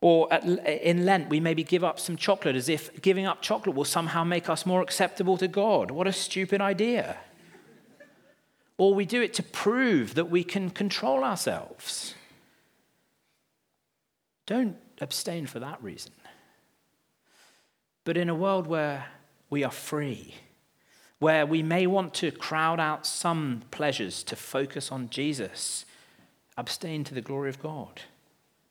Or 0.00 0.26
at, 0.32 0.44
in 0.44 1.06
Lent, 1.06 1.28
we 1.28 1.38
maybe 1.38 1.62
give 1.62 1.84
up 1.84 2.00
some 2.00 2.16
chocolate 2.16 2.56
as 2.56 2.68
if 2.68 3.00
giving 3.00 3.26
up 3.26 3.42
chocolate 3.42 3.76
will 3.76 3.84
somehow 3.84 4.24
make 4.24 4.48
us 4.48 4.66
more 4.66 4.82
acceptable 4.82 5.36
to 5.38 5.46
God. 5.46 5.92
What 5.92 6.08
a 6.08 6.12
stupid 6.12 6.60
idea. 6.60 7.18
Or 8.76 8.92
we 8.92 9.06
do 9.06 9.22
it 9.22 9.34
to 9.34 9.44
prove 9.44 10.16
that 10.16 10.30
we 10.30 10.42
can 10.42 10.68
control 10.68 11.22
ourselves. 11.22 12.16
Don't 14.46 14.76
abstain 15.00 15.46
for 15.46 15.58
that 15.60 15.82
reason. 15.82 16.12
But 18.04 18.16
in 18.16 18.28
a 18.28 18.34
world 18.34 18.66
where 18.66 19.06
we 19.48 19.64
are 19.64 19.70
free, 19.70 20.34
where 21.18 21.46
we 21.46 21.62
may 21.62 21.86
want 21.86 22.12
to 22.14 22.30
crowd 22.30 22.78
out 22.78 23.06
some 23.06 23.62
pleasures 23.70 24.22
to 24.24 24.36
focus 24.36 24.92
on 24.92 25.08
Jesus, 25.08 25.86
abstain 26.58 27.04
to 27.04 27.14
the 27.14 27.22
glory 27.22 27.48
of 27.48 27.62
God. 27.62 28.02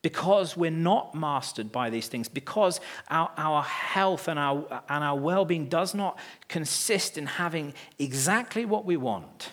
Because 0.04 0.58
we're 0.58 0.70
not 0.70 1.16
mastered 1.16 1.72
by 1.72 1.90
these 1.90 2.10
things, 2.10 2.28
because 2.28 2.82
our, 3.08 3.32
our 3.38 3.64
health 3.64 4.28
and 4.28 4.38
our, 4.38 4.84
and 4.90 5.04
our 5.04 5.18
well 5.18 5.46
being 5.46 5.70
does 5.70 5.96
not 5.96 6.20
consist 6.50 7.18
in 7.18 7.26
having 7.26 7.74
exactly 7.98 8.66
what 8.66 8.86
we 8.86 8.98
want, 8.98 9.52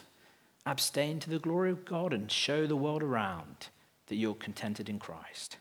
abstain 0.66 1.20
to 1.20 1.30
the 1.30 1.38
glory 1.38 1.70
of 1.70 1.84
God 1.84 2.12
and 2.12 2.30
show 2.30 2.66
the 2.66 2.76
world 2.76 3.02
around 3.02 3.68
that 4.08 4.16
you're 4.16 4.34
contented 4.34 4.88
in 4.88 4.98
Christ 4.98 5.56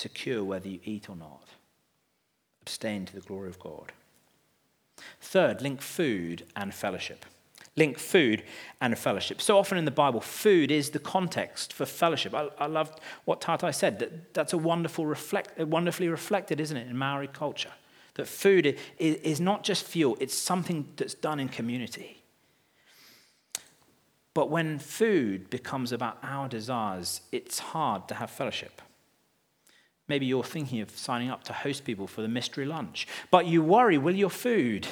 secure 0.00 0.42
whether 0.42 0.68
you 0.68 0.80
eat 0.84 1.08
or 1.08 1.16
not. 1.16 1.48
Abstain 2.62 3.06
to 3.06 3.14
the 3.14 3.20
glory 3.20 3.48
of 3.48 3.58
God. 3.58 3.92
Third, 5.20 5.62
link 5.62 5.80
food 5.80 6.44
and 6.56 6.74
fellowship. 6.74 7.24
Link 7.76 7.98
food 7.98 8.42
and 8.80 8.98
fellowship. 8.98 9.40
So 9.40 9.56
often 9.56 9.78
in 9.78 9.84
the 9.84 9.90
Bible, 9.90 10.20
food 10.20 10.70
is 10.70 10.90
the 10.90 10.98
context 10.98 11.72
for 11.72 11.86
fellowship. 11.86 12.34
I, 12.34 12.48
I 12.58 12.66
love 12.66 12.92
what 13.24 13.40
Tata 13.40 13.72
said. 13.72 13.98
That, 14.00 14.34
that's 14.34 14.52
a 14.52 14.58
wonderful 14.58 15.06
reflect, 15.06 15.58
wonderfully 15.58 16.08
reflected, 16.08 16.60
isn't 16.60 16.76
it, 16.76 16.88
in 16.88 16.96
Maori 16.96 17.28
culture? 17.28 17.72
That 18.14 18.26
food 18.26 18.76
is, 18.98 19.16
is 19.16 19.40
not 19.40 19.62
just 19.62 19.84
fuel, 19.84 20.16
it's 20.20 20.34
something 20.34 20.88
that's 20.96 21.14
done 21.14 21.38
in 21.38 21.48
community. 21.48 22.22
But 24.34 24.50
when 24.50 24.78
food 24.78 25.50
becomes 25.50 25.92
about 25.92 26.18
our 26.22 26.48
desires, 26.48 27.20
it's 27.32 27.58
hard 27.58 28.08
to 28.08 28.14
have 28.14 28.30
fellowship. 28.30 28.82
Maybe 30.10 30.26
you're 30.26 30.42
thinking 30.42 30.80
of 30.80 30.90
signing 30.90 31.30
up 31.30 31.44
to 31.44 31.52
host 31.52 31.84
people 31.84 32.08
for 32.08 32.20
the 32.20 32.26
mystery 32.26 32.66
lunch, 32.66 33.06
but 33.30 33.46
you 33.46 33.62
worry 33.62 33.96
will 33.96 34.16
your 34.16 34.28
food 34.28 34.88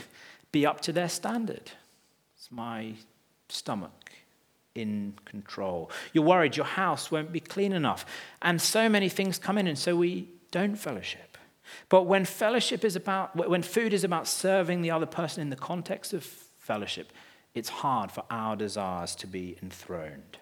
be 0.53 0.65
up 0.65 0.81
to 0.83 0.93
their 0.93 1.09
standard? 1.09 1.73
It's 2.37 2.53
my 2.53 2.95
stomach 3.49 4.13
in 4.77 5.15
control. 5.25 5.91
You're 6.13 6.23
worried 6.23 6.57
your 6.57 6.67
house 6.67 7.11
won't 7.11 7.33
be 7.33 7.41
clean 7.41 7.73
enough. 7.73 8.07
And 8.43 8.63
so 8.63 8.89
many 8.89 9.09
things 9.09 9.41
come 9.41 9.59
in, 9.59 9.67
and 9.67 9.77
so 9.77 9.97
we 9.97 10.29
don't 10.53 10.77
fellowship. 10.77 11.37
But 11.89 12.05
when 12.05 12.25
fellowship 12.25 12.85
is 12.85 12.95
about, 12.95 13.35
when 13.35 13.63
food 13.63 13.93
is 13.93 14.05
about 14.05 14.29
serving 14.29 14.83
the 14.83 14.93
other 14.93 15.05
person 15.05 15.43
in 15.43 15.51
the 15.51 15.57
context 15.57 16.13
of 16.13 16.23
fellowship, 16.59 17.13
it's 17.57 17.69
hard 17.69 18.13
for 18.13 18.23
our 18.31 18.55
desires 18.55 19.17
to 19.17 19.27
be 19.27 19.59
enthroned 19.61 20.39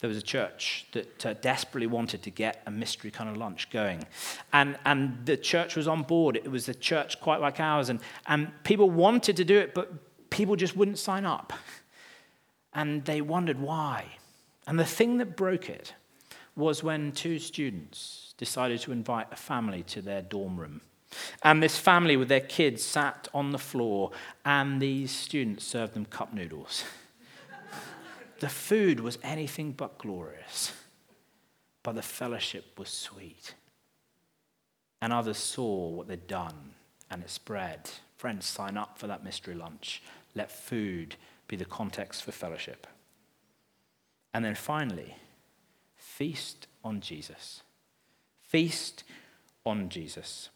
there 0.00 0.08
was 0.08 0.16
a 0.16 0.22
church 0.22 0.86
that 0.92 1.26
uh, 1.26 1.34
desperately 1.34 1.88
wanted 1.88 2.22
to 2.22 2.30
get 2.30 2.62
a 2.66 2.70
mystery 2.70 3.10
kind 3.10 3.28
of 3.28 3.36
lunch 3.36 3.68
going. 3.70 4.04
And, 4.52 4.78
and 4.84 5.26
the 5.26 5.36
church 5.36 5.74
was 5.74 5.88
on 5.88 6.02
board. 6.02 6.36
It 6.36 6.50
was 6.50 6.68
a 6.68 6.74
church 6.74 7.20
quite 7.20 7.40
like 7.40 7.58
ours. 7.58 7.88
And, 7.88 8.00
and 8.26 8.52
people 8.62 8.90
wanted 8.90 9.36
to 9.36 9.44
do 9.44 9.58
it, 9.58 9.74
but 9.74 9.92
people 10.30 10.54
just 10.54 10.76
wouldn't 10.76 10.98
sign 10.98 11.26
up. 11.26 11.52
And 12.74 13.04
they 13.06 13.20
wondered 13.20 13.60
why. 13.60 14.04
And 14.68 14.78
the 14.78 14.84
thing 14.84 15.18
that 15.18 15.36
broke 15.36 15.68
it 15.68 15.94
was 16.54 16.82
when 16.82 17.10
two 17.12 17.38
students 17.38 18.34
decided 18.36 18.80
to 18.80 18.92
invite 18.92 19.26
a 19.32 19.36
family 19.36 19.82
to 19.84 20.00
their 20.00 20.22
dorm 20.22 20.58
room. 20.58 20.80
And 21.42 21.62
this 21.62 21.78
family 21.78 22.16
with 22.16 22.28
their 22.28 22.40
kids 22.40 22.82
sat 22.82 23.28
on 23.32 23.50
the 23.50 23.58
floor, 23.58 24.10
and 24.44 24.80
these 24.80 25.10
students 25.10 25.64
served 25.64 25.94
them 25.94 26.04
cup 26.04 26.32
noodles. 26.32 26.84
The 28.38 28.48
food 28.48 29.00
was 29.00 29.18
anything 29.22 29.72
but 29.72 29.98
glorious, 29.98 30.72
but 31.82 31.94
the 31.94 32.02
fellowship 32.02 32.78
was 32.78 32.88
sweet. 32.88 33.54
And 35.00 35.12
others 35.12 35.38
saw 35.38 35.88
what 35.90 36.08
they'd 36.08 36.26
done, 36.26 36.74
and 37.10 37.22
it 37.22 37.30
spread. 37.30 37.90
Friends, 38.16 38.46
sign 38.46 38.76
up 38.76 38.98
for 38.98 39.06
that 39.06 39.24
mystery 39.24 39.54
lunch. 39.54 40.02
Let 40.34 40.50
food 40.50 41.16
be 41.46 41.56
the 41.56 41.64
context 41.64 42.22
for 42.22 42.32
fellowship. 42.32 42.86
And 44.34 44.44
then 44.44 44.54
finally, 44.54 45.16
feast 45.96 46.66
on 46.84 47.00
Jesus. 47.00 47.62
Feast 48.42 49.04
on 49.64 49.88
Jesus. 49.88 50.50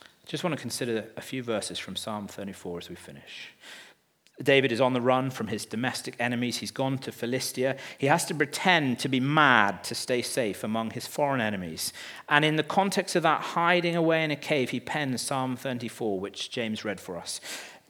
I 0.00 0.06
Just 0.26 0.44
want 0.44 0.54
to 0.54 0.60
consider 0.60 1.08
a 1.16 1.20
few 1.20 1.42
verses 1.42 1.78
from 1.78 1.96
Psalm 1.96 2.26
34 2.26 2.78
as 2.78 2.88
we 2.88 2.96
finish. 2.96 3.50
David 4.42 4.70
is 4.70 4.82
on 4.82 4.92
the 4.92 5.00
run 5.00 5.30
from 5.30 5.46
his 5.46 5.64
domestic 5.64 6.14
enemies. 6.20 6.58
He's 6.58 6.70
gone 6.70 6.98
to 6.98 7.12
Philistia. 7.12 7.76
He 7.96 8.06
has 8.06 8.26
to 8.26 8.34
pretend 8.34 8.98
to 8.98 9.08
be 9.08 9.18
mad 9.18 9.82
to 9.84 9.94
stay 9.94 10.20
safe 10.20 10.62
among 10.62 10.90
his 10.90 11.06
foreign 11.06 11.40
enemies. 11.40 11.92
And 12.28 12.44
in 12.44 12.56
the 12.56 12.62
context 12.62 13.16
of 13.16 13.22
that 13.22 13.40
hiding 13.40 13.96
away 13.96 14.24
in 14.24 14.30
a 14.30 14.36
cave, 14.36 14.70
he 14.70 14.80
pens 14.80 15.22
Psalm 15.22 15.56
34, 15.56 16.20
which 16.20 16.50
James 16.50 16.84
read 16.84 17.00
for 17.00 17.16
us. 17.16 17.40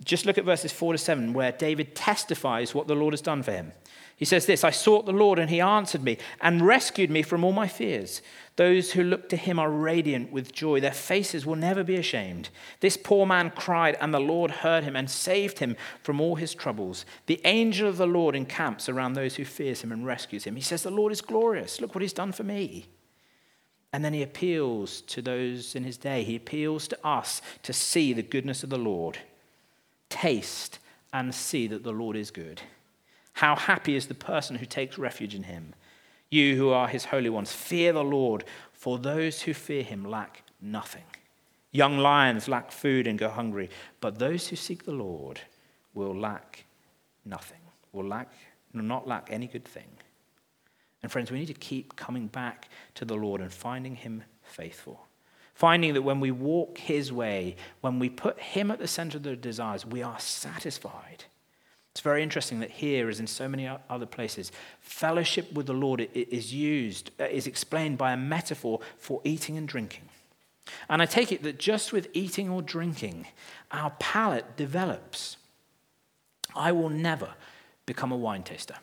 Just 0.04 0.24
look 0.24 0.38
at 0.38 0.44
verses 0.44 0.72
4 0.72 0.92
to 0.92 0.98
7, 0.98 1.32
where 1.32 1.52
David 1.52 1.96
testifies 1.96 2.74
what 2.74 2.86
the 2.86 2.94
Lord 2.94 3.12
has 3.12 3.22
done 3.22 3.42
for 3.42 3.50
him. 3.50 3.72
He 4.16 4.24
says 4.24 4.46
this 4.46 4.64
I 4.64 4.70
sought 4.70 5.04
the 5.04 5.12
Lord, 5.12 5.38
and 5.38 5.50
he 5.50 5.60
answered 5.60 6.02
me 6.02 6.16
and 6.40 6.66
rescued 6.66 7.10
me 7.10 7.22
from 7.22 7.44
all 7.44 7.52
my 7.52 7.68
fears. 7.68 8.22
Those 8.56 8.92
who 8.92 9.04
look 9.04 9.28
to 9.28 9.36
him 9.36 9.58
are 9.58 9.70
radiant 9.70 10.32
with 10.32 10.52
joy. 10.52 10.80
Their 10.80 10.92
faces 10.92 11.44
will 11.44 11.56
never 11.56 11.84
be 11.84 11.96
ashamed. 11.96 12.48
This 12.80 12.96
poor 12.96 13.26
man 13.26 13.50
cried, 13.50 13.98
and 14.00 14.14
the 14.14 14.18
Lord 14.18 14.50
heard 14.50 14.84
him 14.84 14.96
and 14.96 15.10
saved 15.10 15.58
him 15.58 15.76
from 16.02 16.18
all 16.18 16.36
his 16.36 16.54
troubles. 16.54 17.04
The 17.26 17.42
angel 17.44 17.86
of 17.86 17.98
the 17.98 18.06
Lord 18.06 18.34
encamps 18.34 18.88
around 18.88 19.12
those 19.12 19.36
who 19.36 19.44
fears 19.44 19.82
him 19.82 19.92
and 19.92 20.06
rescues 20.06 20.44
him. 20.44 20.56
He 20.56 20.62
says, 20.62 20.82
The 20.82 20.90
Lord 20.90 21.12
is 21.12 21.20
glorious. 21.20 21.82
Look 21.82 21.94
what 21.94 22.00
he's 22.00 22.14
done 22.14 22.32
for 22.32 22.44
me. 22.44 22.86
And 23.92 24.02
then 24.02 24.14
he 24.14 24.22
appeals 24.22 25.02
to 25.02 25.20
those 25.20 25.74
in 25.74 25.84
his 25.84 25.98
day. 25.98 26.24
He 26.24 26.36
appeals 26.36 26.88
to 26.88 27.06
us 27.06 27.42
to 27.62 27.74
see 27.74 28.14
the 28.14 28.22
goodness 28.22 28.64
of 28.64 28.70
the 28.70 28.78
Lord. 28.78 29.18
Taste 30.08 30.78
and 31.12 31.34
see 31.34 31.66
that 31.66 31.84
the 31.84 31.92
Lord 31.92 32.16
is 32.16 32.30
good. 32.30 32.62
How 33.36 33.54
happy 33.54 33.96
is 33.96 34.06
the 34.06 34.14
person 34.14 34.56
who 34.56 34.64
takes 34.64 34.96
refuge 34.96 35.34
in 35.34 35.42
him. 35.42 35.74
You 36.30 36.56
who 36.56 36.70
are 36.70 36.88
his 36.88 37.04
holy 37.04 37.28
ones, 37.28 37.52
fear 37.52 37.92
the 37.92 38.02
Lord, 38.02 38.44
for 38.72 38.98
those 38.98 39.42
who 39.42 39.52
fear 39.52 39.82
him 39.82 40.06
lack 40.06 40.42
nothing. 40.58 41.04
Young 41.70 41.98
lions 41.98 42.48
lack 42.48 42.72
food 42.72 43.06
and 43.06 43.18
go 43.18 43.28
hungry, 43.28 43.68
but 44.00 44.18
those 44.18 44.48
who 44.48 44.56
seek 44.56 44.86
the 44.86 44.92
Lord 44.92 45.38
will 45.92 46.14
lack 46.14 46.64
nothing, 47.26 47.60
will 47.92 48.06
lack, 48.06 48.32
will 48.72 48.80
not 48.80 49.06
lack 49.06 49.28
any 49.30 49.48
good 49.48 49.66
thing. 49.66 49.90
And 51.02 51.12
friends, 51.12 51.30
we 51.30 51.38
need 51.38 51.46
to 51.48 51.52
keep 51.52 51.94
coming 51.94 52.28
back 52.28 52.70
to 52.94 53.04
the 53.04 53.16
Lord 53.16 53.42
and 53.42 53.52
finding 53.52 53.96
him 53.96 54.24
faithful. 54.44 55.06
Finding 55.52 55.92
that 55.92 56.00
when 56.00 56.20
we 56.20 56.30
walk 56.30 56.78
his 56.78 57.12
way, 57.12 57.56
when 57.82 57.98
we 57.98 58.08
put 58.08 58.40
him 58.40 58.70
at 58.70 58.78
the 58.78 58.88
center 58.88 59.18
of 59.18 59.24
the 59.24 59.36
desires, 59.36 59.84
we 59.84 60.02
are 60.02 60.18
satisfied. 60.18 61.24
It's 61.96 62.02
very 62.02 62.22
interesting 62.22 62.60
that 62.60 62.70
here, 62.70 63.08
as 63.08 63.20
in 63.20 63.26
so 63.26 63.48
many 63.48 63.66
other 63.88 64.04
places, 64.04 64.52
fellowship 64.80 65.50
with 65.54 65.64
the 65.64 65.72
Lord 65.72 66.06
is 66.12 66.52
used, 66.52 67.10
uh, 67.18 67.24
is 67.24 67.46
explained 67.46 67.96
by 67.96 68.12
a 68.12 68.18
metaphor 68.18 68.80
for 68.98 69.22
eating 69.24 69.56
and 69.56 69.66
drinking. 69.66 70.02
And 70.90 71.00
I 71.00 71.06
take 71.06 71.32
it 71.32 71.42
that 71.42 71.58
just 71.58 71.94
with 71.94 72.08
eating 72.12 72.50
or 72.50 72.60
drinking, 72.60 73.28
our 73.72 73.92
palate 73.98 74.58
develops. 74.58 75.38
I 76.54 76.70
will 76.70 76.90
never 76.90 77.32
become 77.86 78.12
a 78.12 78.16
wine 78.16 78.42
taster 78.42 78.76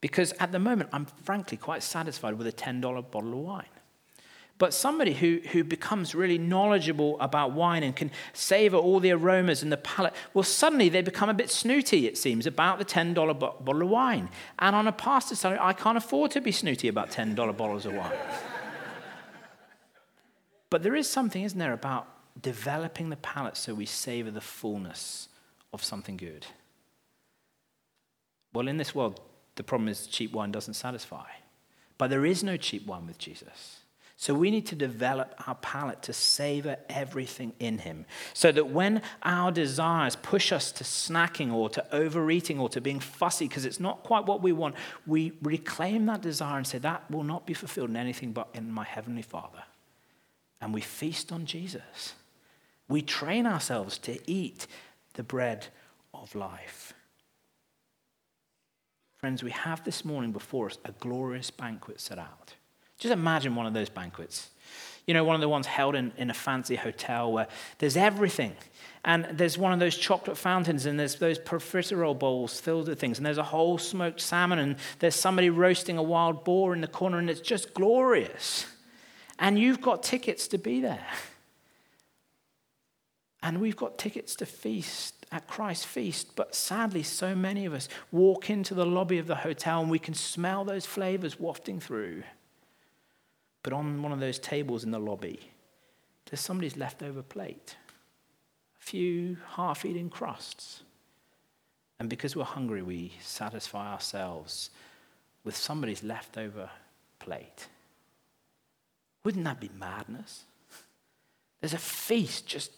Because 0.00 0.32
at 0.40 0.52
the 0.52 0.58
moment, 0.58 0.88
I'm 0.94 1.04
frankly 1.04 1.58
quite 1.58 1.82
satisfied 1.82 2.38
with 2.38 2.46
a 2.46 2.52
$10 2.52 2.80
bottle 3.10 3.34
of 3.34 3.38
wine. 3.40 3.75
But 4.58 4.72
somebody 4.72 5.12
who, 5.12 5.40
who 5.52 5.64
becomes 5.64 6.14
really 6.14 6.38
knowledgeable 6.38 7.20
about 7.20 7.52
wine 7.52 7.82
and 7.82 7.94
can 7.94 8.10
savor 8.32 8.78
all 8.78 9.00
the 9.00 9.10
aromas 9.10 9.62
and 9.62 9.70
the 9.70 9.76
palate, 9.76 10.14
well, 10.32 10.44
suddenly 10.44 10.88
they 10.88 11.02
become 11.02 11.28
a 11.28 11.34
bit 11.34 11.50
snooty, 11.50 12.06
it 12.06 12.16
seems, 12.16 12.46
about 12.46 12.78
the 12.78 12.84
$10 12.84 13.14
bottle 13.14 13.82
of 13.82 13.88
wine. 13.88 14.30
And 14.58 14.74
on 14.74 14.88
a 14.88 14.92
pastor's 14.92 15.40
salary, 15.40 15.58
I 15.60 15.74
can't 15.74 15.98
afford 15.98 16.30
to 16.32 16.40
be 16.40 16.52
snooty 16.52 16.88
about 16.88 17.10
$10 17.10 17.34
bottles 17.56 17.84
of 17.84 17.92
wine. 17.92 18.12
but 20.70 20.82
there 20.82 20.96
is 20.96 21.08
something, 21.08 21.42
isn't 21.42 21.58
there, 21.58 21.74
about 21.74 22.08
developing 22.40 23.10
the 23.10 23.16
palate 23.16 23.58
so 23.58 23.74
we 23.74 23.86
savor 23.86 24.30
the 24.30 24.40
fullness 24.40 25.28
of 25.74 25.84
something 25.84 26.16
good. 26.16 26.46
Well, 28.54 28.68
in 28.68 28.78
this 28.78 28.94
world, 28.94 29.20
the 29.56 29.62
problem 29.62 29.88
is 29.88 30.06
cheap 30.06 30.32
wine 30.32 30.50
doesn't 30.50 30.74
satisfy. 30.74 31.26
But 31.98 32.08
there 32.08 32.24
is 32.24 32.42
no 32.42 32.56
cheap 32.56 32.86
wine 32.86 33.06
with 33.06 33.18
Jesus. 33.18 33.80
So 34.18 34.32
we 34.32 34.50
need 34.50 34.66
to 34.66 34.74
develop 34.74 35.34
our 35.46 35.56
palate 35.56 36.02
to 36.02 36.12
savor 36.14 36.78
everything 36.88 37.52
in 37.60 37.78
Him. 37.78 38.06
So 38.32 38.50
that 38.50 38.70
when 38.70 39.02
our 39.22 39.52
desires 39.52 40.16
push 40.16 40.52
us 40.52 40.72
to 40.72 40.84
snacking 40.84 41.52
or 41.52 41.68
to 41.70 41.94
overeating 41.94 42.58
or 42.58 42.70
to 42.70 42.80
being 42.80 42.98
fussy 42.98 43.46
because 43.46 43.66
it's 43.66 43.78
not 43.78 44.02
quite 44.04 44.24
what 44.24 44.40
we 44.42 44.52
want, 44.52 44.74
we 45.06 45.32
reclaim 45.42 46.06
that 46.06 46.22
desire 46.22 46.56
and 46.56 46.66
say, 46.66 46.78
that 46.78 47.10
will 47.10 47.24
not 47.24 47.46
be 47.46 47.52
fulfilled 47.52 47.90
in 47.90 47.96
anything 47.96 48.32
but 48.32 48.48
in 48.54 48.72
my 48.72 48.84
Heavenly 48.84 49.22
Father. 49.22 49.62
And 50.62 50.72
we 50.72 50.80
feast 50.80 51.30
on 51.30 51.44
Jesus. 51.44 52.14
We 52.88 53.02
train 53.02 53.46
ourselves 53.46 53.98
to 53.98 54.18
eat 54.30 54.66
the 55.12 55.22
bread 55.22 55.66
of 56.14 56.34
life. 56.34 56.94
Friends, 59.18 59.42
we 59.42 59.50
have 59.50 59.84
this 59.84 60.04
morning 60.04 60.32
before 60.32 60.66
us 60.66 60.78
a 60.84 60.92
glorious 60.92 61.50
banquet 61.50 62.00
set 62.00 62.18
out. 62.18 62.54
Just 62.98 63.12
imagine 63.12 63.54
one 63.54 63.66
of 63.66 63.74
those 63.74 63.88
banquets. 63.88 64.50
You 65.06 65.14
know, 65.14 65.24
one 65.24 65.34
of 65.34 65.40
the 65.40 65.48
ones 65.48 65.66
held 65.66 65.94
in, 65.94 66.12
in 66.16 66.30
a 66.30 66.34
fancy 66.34 66.76
hotel 66.76 67.32
where 67.32 67.46
there's 67.78 67.96
everything. 67.96 68.56
And 69.04 69.24
there's 69.32 69.56
one 69.56 69.72
of 69.72 69.78
those 69.78 69.96
chocolate 69.96 70.36
fountains, 70.36 70.84
and 70.84 70.98
there's 70.98 71.16
those 71.16 71.38
profiterole 71.38 72.18
bowls 72.18 72.58
filled 72.58 72.88
with 72.88 72.98
things, 72.98 73.18
and 73.18 73.26
there's 73.26 73.38
a 73.38 73.44
whole 73.44 73.78
smoked 73.78 74.20
salmon, 74.20 74.58
and 74.58 74.76
there's 74.98 75.14
somebody 75.14 75.48
roasting 75.48 75.96
a 75.96 76.02
wild 76.02 76.44
boar 76.44 76.74
in 76.74 76.80
the 76.80 76.88
corner, 76.88 77.18
and 77.18 77.30
it's 77.30 77.40
just 77.40 77.72
glorious. 77.72 78.66
And 79.38 79.58
you've 79.58 79.80
got 79.80 80.02
tickets 80.02 80.48
to 80.48 80.58
be 80.58 80.80
there. 80.80 81.06
And 83.42 83.60
we've 83.60 83.76
got 83.76 83.96
tickets 83.96 84.34
to 84.36 84.46
feast 84.46 85.16
at 85.30 85.46
Christ's 85.46 85.84
feast, 85.84 86.34
but 86.34 86.54
sadly, 86.54 87.02
so 87.02 87.34
many 87.34 87.64
of 87.64 87.74
us 87.74 87.88
walk 88.10 88.48
into 88.48 88.74
the 88.74 88.86
lobby 88.86 89.18
of 89.18 89.26
the 89.26 89.36
hotel 89.36 89.80
and 89.80 89.90
we 89.90 89.98
can 89.98 90.14
smell 90.14 90.64
those 90.64 90.86
flavors 90.86 91.38
wafting 91.38 91.80
through. 91.80 92.22
But 93.66 93.72
on 93.72 94.00
one 94.00 94.12
of 94.12 94.20
those 94.20 94.38
tables 94.38 94.84
in 94.84 94.92
the 94.92 94.98
lobby, 95.00 95.40
there's 96.26 96.38
somebody's 96.38 96.76
leftover 96.76 97.20
plate, 97.20 97.74
a 98.80 98.84
few 98.84 99.38
half 99.56 99.84
eaten 99.84 100.08
crusts. 100.08 100.84
And 101.98 102.08
because 102.08 102.36
we're 102.36 102.44
hungry, 102.44 102.82
we 102.82 103.14
satisfy 103.20 103.92
ourselves 103.92 104.70
with 105.42 105.56
somebody's 105.56 106.04
leftover 106.04 106.70
plate. 107.18 107.66
Wouldn't 109.24 109.42
that 109.46 109.58
be 109.58 109.72
madness? 109.76 110.44
There's 111.60 111.74
a 111.74 111.78
feast 111.78 112.46
just 112.46 112.70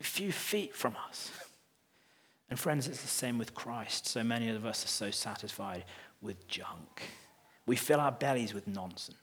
a 0.00 0.04
few 0.04 0.32
feet 0.32 0.74
from 0.74 0.96
us. 1.10 1.30
And 2.48 2.58
friends, 2.58 2.88
it's 2.88 3.02
the 3.02 3.06
same 3.06 3.36
with 3.36 3.54
Christ. 3.54 4.06
So 4.06 4.24
many 4.24 4.48
of 4.48 4.64
us 4.64 4.82
are 4.82 4.88
so 4.88 5.10
satisfied 5.10 5.84
with 6.22 6.48
junk. 6.48 7.02
We 7.66 7.76
fill 7.76 8.00
our 8.00 8.12
bellies 8.12 8.54
with 8.54 8.66
nonsense. 8.66 9.18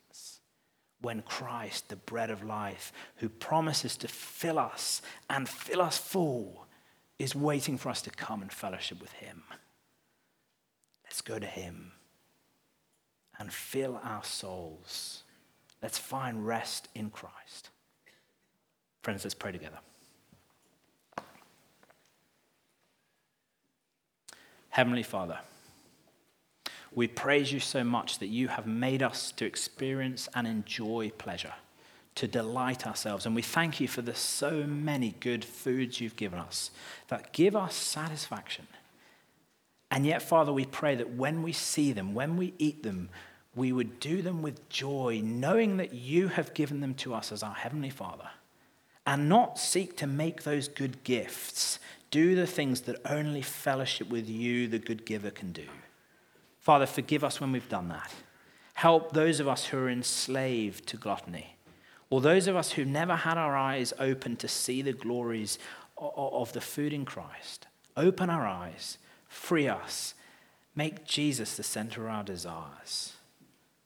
When 1.01 1.21
Christ, 1.21 1.89
the 1.89 1.95
bread 1.95 2.29
of 2.29 2.43
life, 2.43 2.91
who 3.17 3.29
promises 3.29 3.97
to 3.97 4.07
fill 4.07 4.57
us 4.57 5.01
and 5.29 5.47
fill 5.47 5.81
us 5.81 5.97
full, 5.97 6.65
is 7.19 7.35
waiting 7.35 7.77
for 7.77 7.89
us 7.89 8.01
to 8.03 8.09
come 8.09 8.41
and 8.41 8.51
fellowship 8.51 8.99
with 8.99 9.11
Him. 9.13 9.43
Let's 11.03 11.21
go 11.21 11.39
to 11.39 11.45
Him 11.45 11.91
and 13.39 13.53
fill 13.53 13.99
our 14.03 14.23
souls. 14.23 15.23
Let's 15.81 15.97
find 15.97 16.45
rest 16.45 16.87
in 16.95 17.09
Christ. 17.11 17.69
Friends, 19.03 19.23
let's 19.23 19.35
pray 19.35 19.51
together. 19.51 19.77
Heavenly 24.69 25.03
Father, 25.03 25.39
we 26.97 27.07
praise 27.07 27.53
you 27.53 27.59
so 27.59 27.83
much 27.83 28.17
that 28.17 28.25
you 28.25 28.47
have 28.47 28.65
made 28.65 29.03
us 29.03 29.31
to 29.31 29.45
experience 29.45 30.27
and 30.33 30.47
enjoy 30.47 31.11
pleasure, 31.19 31.53
to 32.15 32.27
delight 32.27 32.87
ourselves. 32.87 33.27
And 33.27 33.35
we 33.35 33.43
thank 33.43 33.79
you 33.79 33.87
for 33.87 34.01
the 34.01 34.15
so 34.15 34.63
many 34.63 35.13
good 35.19 35.45
foods 35.45 36.01
you've 36.01 36.15
given 36.15 36.39
us 36.39 36.71
that 37.09 37.33
give 37.33 37.55
us 37.55 37.75
satisfaction. 37.75 38.65
And 39.91 40.07
yet, 40.07 40.23
Father, 40.23 40.51
we 40.51 40.65
pray 40.65 40.95
that 40.95 41.13
when 41.13 41.43
we 41.43 41.53
see 41.53 41.91
them, 41.91 42.15
when 42.15 42.35
we 42.35 42.55
eat 42.57 42.81
them, 42.81 43.09
we 43.55 43.71
would 43.71 43.99
do 43.99 44.23
them 44.23 44.41
with 44.41 44.67
joy, 44.67 45.21
knowing 45.23 45.77
that 45.77 45.93
you 45.93 46.29
have 46.29 46.55
given 46.55 46.81
them 46.81 46.95
to 46.95 47.13
us 47.13 47.31
as 47.31 47.43
our 47.43 47.53
Heavenly 47.53 47.91
Father, 47.91 48.29
and 49.05 49.29
not 49.29 49.59
seek 49.59 49.97
to 49.97 50.07
make 50.07 50.41
those 50.41 50.67
good 50.67 51.03
gifts 51.03 51.77
do 52.09 52.33
the 52.33 52.47
things 52.47 52.81
that 52.81 52.99
only 53.05 53.43
fellowship 53.43 54.09
with 54.09 54.27
you, 54.27 54.67
the 54.67 54.79
good 54.79 55.05
giver, 55.05 55.29
can 55.29 55.51
do. 55.51 55.67
Father, 56.67 56.85
forgive 56.85 57.23
us 57.23 57.39
when 57.39 57.53
we've 57.53 57.69
done 57.69 57.87
that. 57.87 58.13
Help 58.73 59.13
those 59.13 59.39
of 59.39 59.47
us 59.47 59.67
who 59.67 59.77
are 59.77 59.89
enslaved 59.89 60.85
to 60.87 60.97
gluttony, 60.97 61.55
or 62.09 62.19
those 62.19 62.45
of 62.45 62.57
us 62.57 62.73
who've 62.73 62.85
never 62.85 63.15
had 63.15 63.37
our 63.37 63.55
eyes 63.55 63.93
open 63.99 64.35
to 64.35 64.49
see 64.49 64.81
the 64.81 64.91
glories 64.91 65.59
of 65.97 66.51
the 66.51 66.59
food 66.59 66.91
in 66.91 67.05
Christ. 67.05 67.67
Open 67.95 68.29
our 68.29 68.45
eyes, 68.45 68.97
free 69.29 69.69
us, 69.69 70.13
make 70.75 71.05
Jesus 71.05 71.55
the 71.55 71.63
center 71.63 72.03
of 72.03 72.13
our 72.13 72.23
desires, 72.25 73.13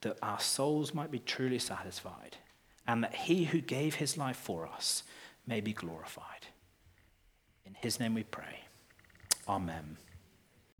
that 0.01 0.17
our 0.23 0.39
souls 0.39 0.91
might 0.91 1.11
be 1.11 1.19
truly 1.19 1.59
satisfied, 1.59 2.37
and 2.87 3.03
that 3.03 3.13
he 3.13 3.43
who 3.43 3.61
gave 3.61 3.93
his 3.93 4.17
life 4.17 4.37
for 4.37 4.65
us 4.65 5.03
may 5.45 5.61
be 5.61 5.71
glorified. 5.71 6.47
In 7.63 7.75
his 7.75 7.99
name 7.99 8.15
we 8.15 8.23
pray. 8.23 8.61
Amen. 9.47 9.97